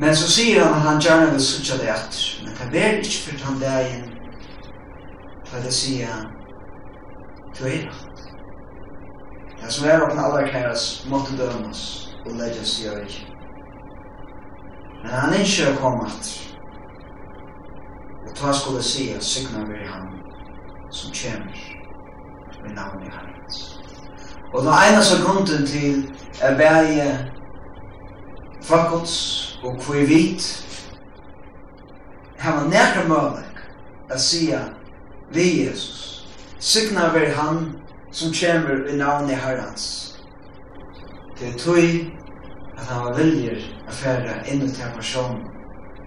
Men 0.00 0.16
så 0.16 0.30
sier 0.32 0.64
han 0.64 0.74
at 0.74 0.80
han 0.88 1.00
gjerne 1.00 1.30
vil 1.32 1.40
sutja 1.40 1.78
det 1.80 1.88
etter, 1.92 2.24
men 2.58 2.72
det 2.72 2.82
er 2.84 2.98
ikke 2.98 3.22
for 3.28 3.44
han 3.44 3.60
det 3.60 3.70
er 3.70 3.86
igjen, 3.86 4.10
for 5.46 5.64
det 5.64 5.72
sier 5.74 6.12
han, 6.12 6.26
du 7.58 7.64
er 7.64 7.70
rett. 7.70 8.05
Det 9.62 9.72
som 9.72 9.88
er 9.88 10.02
åkne 10.02 10.24
allra 10.24 10.48
kæres 10.48 11.06
måtte 11.10 11.36
dømes 11.38 11.80
og 12.26 12.32
legges 12.32 12.80
i 12.80 12.88
øy. 12.88 13.10
Men 15.02 15.10
han 15.10 15.32
er 15.32 15.38
ikke 15.38 15.76
kommet. 15.80 16.32
Og 18.26 18.34
ta 18.36 18.52
skulle 18.52 18.82
si 18.82 19.10
at 19.12 19.24
sykna 19.24 19.64
vi 19.64 19.86
han 19.86 20.08
som 20.90 21.12
kjemmer 21.12 21.58
med 22.62 22.74
navn 22.74 23.02
i 23.06 23.10
hans. 23.10 23.80
Og 24.54 24.62
den 24.62 24.72
ene 24.72 25.02
sekunden 25.04 25.66
til 25.66 26.14
er 26.42 26.56
bæge 26.56 27.30
fakults 28.62 29.58
og 29.62 29.80
kvi 29.80 30.04
vit 30.04 30.66
hava 32.38 32.66
nekra 32.68 33.04
mølek 33.08 33.62
at 34.10 34.20
sia 34.20 34.60
vi 35.32 35.66
Jesus. 35.66 36.26
Sykna 36.58 37.08
vi 37.14 37.26
han 37.34 37.76
som 38.16 38.32
kommer 38.32 38.88
i 38.88 38.96
navn 38.96 39.30
i 39.30 39.34
herrens. 39.34 40.16
Det 41.38 41.48
er 41.48 41.58
tøy 41.58 42.10
at 42.78 42.86
han 42.88 43.02
var 43.04 43.18
viljer 43.18 43.58
å 43.84 43.92
fære 43.92 44.36
inn 44.48 44.64
og 44.64 44.72
til 44.72 44.94
person 44.94 45.42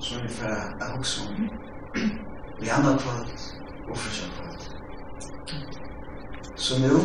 som 0.02 0.24
vi 0.24 0.32
fære 0.40 0.64
av 0.82 0.96
hos 0.96 1.12
om. 1.28 1.44
Vi 2.62 2.72
andre 2.74 2.96
kvalt 3.04 3.46
og 3.92 3.94
forskjell 3.94 4.34
kvalt. 4.40 4.66
Så 6.58 6.82
nå 6.82 6.98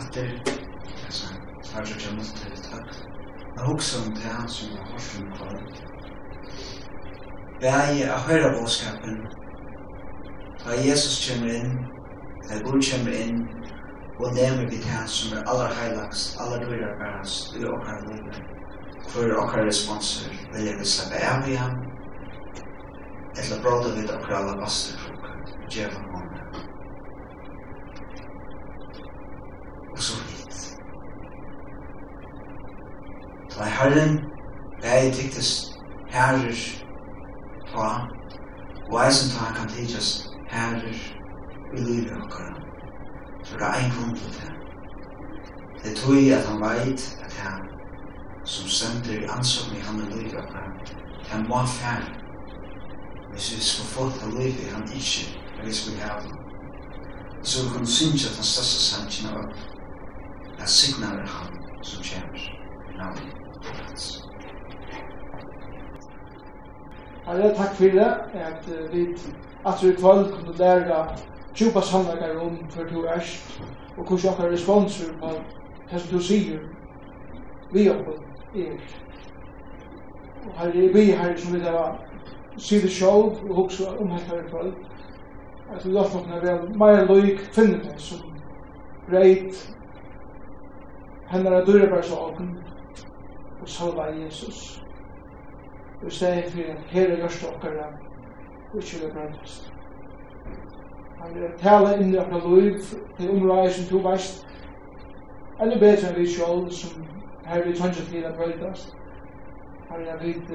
at 0.00 0.08
det 0.16 0.24
er 0.24 1.14
sånn 1.20 1.38
har 1.74 1.84
du 1.84 1.94
kjent 2.00 2.34
til 2.40 2.56
et 2.56 2.66
takk. 2.72 2.98
Men 3.52 3.64
hos 3.68 3.94
om 4.00 4.12
det 4.16 4.36
han 4.38 4.48
som 4.48 4.72
har 4.80 4.92
hørt 4.96 5.14
om 5.20 5.32
kvalt. 5.36 5.86
Jeg 7.60 7.72
er 7.76 7.88
høyre 7.92 8.14
å 8.16 8.26
høre 8.30 8.54
bådskapen 8.56 9.24
Da 10.64 10.72
Jesus 10.74 11.28
kommer 11.28 11.54
inn, 11.54 11.86
da 12.48 12.58
Gud 12.58 12.82
kommer 12.90 13.12
inn, 13.12 13.48
og 14.18 14.34
nevner 14.34 14.70
vi 14.70 14.76
det 14.76 15.02
som 15.06 15.36
er 15.36 15.42
aller 15.52 15.74
heilagst, 15.80 16.40
aller 16.40 16.64
dyrer 16.64 16.94
bærest, 16.98 17.56
i 17.56 17.64
okkar 17.64 18.00
livet. 18.08 18.38
For 19.08 19.34
okkar 19.42 19.66
responser 19.68 20.32
vil 20.54 20.64
jeg 20.64 20.78
vi 20.78 20.88
slappe 20.88 21.20
av 21.28 21.48
i 21.50 21.58
ham, 21.60 21.76
eller 23.36 23.62
bråda 23.62 23.92
vid 23.98 24.14
okkar 24.16 24.36
alabasterkrok, 24.38 25.28
djeva 25.68 26.00
måne. 26.08 26.40
Og 29.92 29.98
så 29.98 30.16
hit. 30.32 30.60
Da 33.52 33.68
Herren, 33.78 34.22
vei 34.82 35.10
tyktes 35.12 35.74
herrer, 36.08 36.68
ta, 37.74 37.90
og 38.88 39.02
eisen 39.04 39.36
ta 39.36 39.52
kan 39.58 39.68
tidsast 39.68 40.33
herrer 40.48 40.98
i 41.76 41.80
livet 41.80 42.12
okkara. 42.22 42.54
Så 43.44 43.56
det 43.58 43.66
er 43.66 43.74
ein 43.74 43.92
grunn 43.94 44.16
til 44.16 44.32
det. 44.38 44.52
Det 45.82 45.92
er 45.92 45.96
tog 45.96 46.32
at 46.38 46.46
han 46.48 46.60
veit 46.60 47.02
at 47.24 47.32
han 47.32 47.62
som 48.44 48.68
sender 48.68 49.20
i 49.20 49.30
ansvar 49.36 49.76
i 49.76 49.80
han 49.80 50.00
i 50.04 50.06
livet 50.16 50.36
okkara, 50.42 50.70
han 51.30 51.48
må 51.48 51.66
fære. 51.66 52.08
Hvis 53.32 53.56
vi 53.56 53.60
skal 53.60 53.86
få 53.94 54.10
til 54.10 54.38
livet 54.40 54.72
han 54.74 54.84
ikke, 54.98 55.24
men 55.56 55.66
vi 55.66 56.00
har 56.00 56.12
ha 56.12 56.20
det. 56.20 56.34
Så 57.42 57.56
vi 57.64 57.76
kan 57.76 57.86
synge 57.86 58.24
at 58.28 58.36
han 58.36 58.44
største 58.52 58.78
sannsyn 58.88 59.28
av 59.28 59.44
at 60.58 60.68
signaler 60.68 61.22
er 61.22 61.32
han 61.38 61.52
som 61.82 62.04
kommer 62.10 62.38
i 62.90 62.96
navnet 62.98 63.44
hans. 63.72 64.04
Herre, 67.26 67.54
takk 67.56 67.76
for 67.76 67.84
det, 67.84 68.10
at 68.34 68.68
vi 68.92 69.02
at 69.66 69.82
vi 69.82 69.88
i 69.88 69.96
kvöld 69.96 70.32
kunne 70.32 70.56
lære 70.58 71.16
djupa 71.58 71.80
sannleikar 71.80 72.40
om 72.40 72.56
hver 72.74 72.84
du 72.84 73.04
erst 73.04 73.60
og 73.96 74.04
hvordan 74.06 74.30
okkar 74.32 74.50
responser 74.50 75.12
på 75.20 75.30
det 75.90 76.00
som 76.00 76.18
du 76.18 76.22
sier 76.22 76.58
vi 77.70 77.88
okkar 77.90 78.18
er. 78.54 78.78
Og 80.44 80.58
her 80.58 80.68
er 80.68 80.92
vi 80.92 81.04
her 81.10 81.36
som 81.36 81.54
vi 81.54 81.60
hava 81.60 81.86
sier 82.56 82.82
det 82.82 82.92
sjálf 82.92 83.42
og 83.42 83.54
hugsa 83.54 83.96
om 83.96 84.10
hetta 84.10 84.36
i 84.36 84.48
kvöld 84.50 84.74
at 85.74 85.86
vi 85.86 85.96
ofta 85.96 86.18
kunne 86.18 86.42
være 86.42 86.68
meir 86.68 87.06
loik 87.08 87.40
finne 87.54 87.80
det 87.84 88.00
som 88.00 88.20
reit 89.08 89.56
hennara 91.30 91.64
dyrabarsåken 91.64 92.58
og 93.60 93.68
salva 93.68 94.02
Jesus. 94.02 94.80
Og 96.02 96.08
i 96.08 96.10
stedet 96.10 96.52
her 96.86 97.10
er 97.10 97.16
gjørst 97.16 97.46
okkar 97.48 98.03
ikke 98.80 99.06
det 99.06 99.12
brennest. 99.12 99.72
Han 101.20 101.36
er 101.36 101.56
tale 101.58 101.96
inn 102.00 102.14
i 102.14 102.18
akkurat 102.18 102.50
liv 102.50 102.80
til 103.16 103.30
områder 103.30 103.70
som 103.70 103.88
to 103.88 104.02
veist, 104.08 104.46
eller 105.60 105.80
bedre 105.80 106.10
enn 106.10 106.18
vi 106.18 106.26
sjål 106.28 106.66
som 106.74 107.04
her 107.46 107.64
vi 107.64 107.76
tønge 107.78 108.06
til 108.10 108.24
at 108.26 108.36
brøytast. 108.36 108.96
Han 109.90 110.06
er 110.06 110.18
vidt 110.22 110.50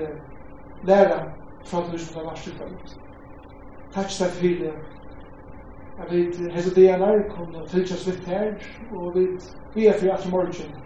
læra 0.84 1.20
fra 1.66 1.86
du 1.92 1.98
som 1.98 2.16
det 2.16 2.26
var 2.26 2.42
utbrøyt. 2.48 2.96
Takk 3.94 4.12
seg 4.12 4.36
for 4.36 4.62
det. 4.64 4.74
Jeg 6.00 6.12
vet, 6.12 6.38
hese 6.54 6.76
DNR 6.76 7.26
kom 7.32 7.56
og 7.56 7.68
tilkjast 7.72 8.08
vitt 8.08 8.28
her, 8.32 8.54
og 8.92 9.18
vi 9.76 9.88
er 9.88 9.98
fri 10.00 10.12
etter 10.12 10.30
morgen. 10.32 10.78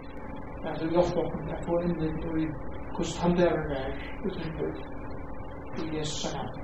at 0.64 0.90
vi 0.90 0.96
ofte 0.96 1.20
åkken, 1.20 1.48
jeg 1.48 1.64
får 1.66 1.82
innlitt 1.82 2.24
og 2.24 2.36
vi 2.36 2.46
hvordan 2.94 3.20
han 3.20 3.36
der 3.36 3.52
er, 3.52 3.92
utenfor, 4.24 4.70
i 5.78 5.98
Jesus' 5.98 6.36
navn. 6.36 6.63